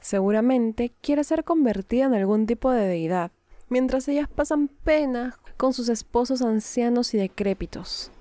Seguramente 0.00 0.92
quiere 1.00 1.24
ser 1.24 1.44
convertida 1.44 2.04
en 2.04 2.14
algún 2.14 2.46
tipo 2.46 2.70
de 2.70 2.86
deidad, 2.86 3.30
mientras 3.70 4.06
ellas 4.08 4.28
pasan 4.28 4.68
pena 4.68 5.38
con 5.56 5.72
sus 5.72 5.88
esposos 5.88 6.42
ancianos 6.42 7.14
y 7.14 7.18
decrépitos. 7.18 8.12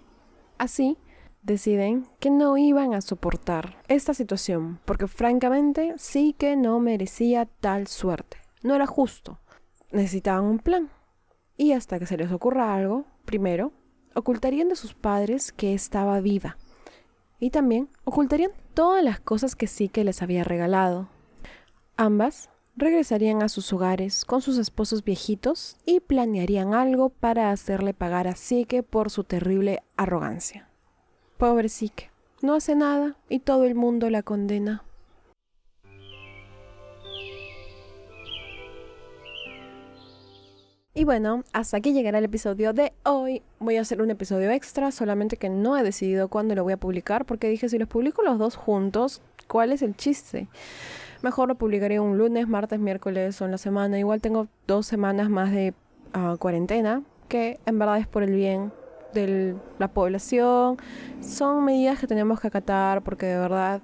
Así, 0.57 0.97
deciden 1.41 2.07
que 2.19 2.29
no 2.29 2.57
iban 2.57 2.93
a 2.93 3.01
soportar 3.01 3.81
esta 3.87 4.13
situación, 4.13 4.79
porque 4.85 5.07
francamente 5.07 5.95
sí 5.97 6.35
que 6.37 6.55
no 6.55 6.79
merecía 6.79 7.45
tal 7.45 7.87
suerte. 7.87 8.37
No 8.61 8.75
era 8.75 8.85
justo. 8.85 9.39
Necesitaban 9.91 10.45
un 10.45 10.59
plan. 10.59 10.89
Y 11.57 11.73
hasta 11.73 11.99
que 11.99 12.05
se 12.05 12.17
les 12.17 12.31
ocurra 12.31 12.75
algo, 12.75 13.05
primero, 13.25 13.71
ocultarían 14.15 14.69
de 14.69 14.75
sus 14.75 14.93
padres 14.93 15.51
que 15.51 15.73
estaba 15.73 16.19
viva. 16.19 16.57
Y 17.39 17.51
también 17.51 17.89
ocultarían 18.03 18.51
todas 18.73 19.03
las 19.03 19.19
cosas 19.19 19.55
que 19.55 19.67
sí 19.67 19.89
que 19.89 20.03
les 20.03 20.21
había 20.21 20.43
regalado. 20.43 21.07
Ambas 21.95 22.49
regresarían 22.79 23.43
a 23.43 23.49
sus 23.49 23.71
hogares 23.73 24.25
con 24.25 24.41
sus 24.41 24.57
esposos 24.57 25.03
viejitos 25.03 25.77
y 25.85 25.99
planearían 25.99 26.73
algo 26.73 27.09
para 27.09 27.51
hacerle 27.51 27.93
pagar 27.93 28.27
a 28.27 28.35
Sike 28.35 28.81
por 28.83 29.11
su 29.11 29.23
terrible 29.23 29.83
arrogancia. 29.97 30.67
Pobre 31.37 31.69
Sike, 31.69 32.09
no 32.41 32.55
hace 32.55 32.75
nada 32.75 33.17
y 33.29 33.39
todo 33.39 33.65
el 33.65 33.75
mundo 33.75 34.09
la 34.09 34.23
condena. 34.23 34.83
Y 40.95 41.05
bueno, 41.05 41.43
hasta 41.53 41.77
aquí 41.77 41.93
llegará 41.93 42.17
el 42.17 42.25
episodio 42.25 42.73
de 42.73 42.91
hoy. 43.03 43.41
Voy 43.59 43.77
a 43.77 43.81
hacer 43.81 44.01
un 44.01 44.11
episodio 44.11 44.51
extra, 44.51 44.91
solamente 44.91 45.37
que 45.37 45.47
no 45.47 45.77
he 45.77 45.83
decidido 45.83 46.27
cuándo 46.27 46.55
lo 46.55 46.63
voy 46.63 46.73
a 46.73 46.77
publicar, 46.77 47.25
porque 47.25 47.47
dije, 47.47 47.69
si 47.69 47.77
los 47.77 47.87
publico 47.87 48.21
los 48.21 48.37
dos 48.37 48.55
juntos, 48.57 49.21
¿cuál 49.47 49.71
es 49.71 49.81
el 49.81 49.95
chiste? 49.95 50.49
Mejor 51.21 51.49
lo 51.49 51.55
publicaré 51.55 51.99
un 51.99 52.17
lunes, 52.17 52.47
martes, 52.47 52.79
miércoles 52.79 53.41
en 53.41 53.51
la 53.51 53.57
semana. 53.57 53.99
Igual 53.99 54.21
tengo 54.21 54.47
dos 54.67 54.85
semanas 54.85 55.29
más 55.29 55.51
de 55.51 55.73
ah, 56.13 56.37
cuarentena, 56.39 57.03
que 57.27 57.59
en 57.65 57.77
verdad 57.77 57.97
es 57.97 58.07
por 58.07 58.23
el 58.23 58.33
bien 58.33 58.71
de 59.13 59.55
la 59.79 59.89
población. 59.89 60.77
Son 61.21 61.65
medidas 61.65 61.99
que 61.99 62.07
tenemos 62.07 62.39
que 62.39 62.47
acatar 62.47 63.01
porque 63.01 63.25
de 63.25 63.37
verdad 63.37 63.81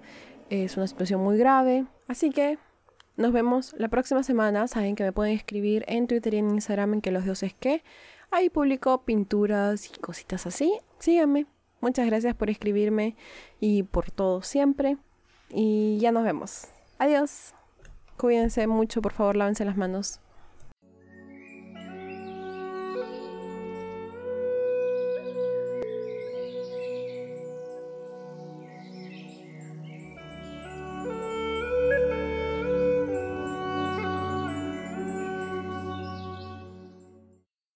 es 0.49 0.77
una 0.77 0.87
situación 0.87 1.21
muy 1.21 1.37
grave. 1.37 1.85
Así 2.07 2.29
que 2.29 2.57
nos 3.17 3.33
vemos 3.33 3.75
la 3.77 3.89
próxima 3.89 4.23
semana. 4.23 4.67
Saben 4.67 4.95
que 4.95 5.03
me 5.03 5.11
pueden 5.11 5.33
escribir 5.33 5.83
en 5.87 6.07
Twitter 6.07 6.35
y 6.35 6.37
en 6.37 6.51
Instagram 6.51 6.95
en 6.95 7.01
que 7.01 7.11
los 7.11 7.25
dioses 7.25 7.53
que. 7.53 7.83
Ahí 8.31 8.49
publico 8.49 9.03
pinturas 9.03 9.87
y 9.87 9.99
cositas 9.99 10.45
así. 10.45 10.73
Síganme. 10.99 11.47
Muchas 11.81 12.07
gracias 12.07 12.33
por 12.33 12.49
escribirme 12.49 13.15
y 13.59 13.83
por 13.83 14.09
todo 14.11 14.41
siempre. 14.41 14.97
Y 15.49 15.97
ya 15.99 16.11
nos 16.11 16.23
vemos. 16.23 16.74
Adiós. 16.97 17.53
Cuídense 18.17 18.67
mucho, 18.67 19.01
por 19.01 19.11
favor, 19.11 19.35
lávense 19.35 19.65
las 19.65 19.77
manos. 19.77 20.21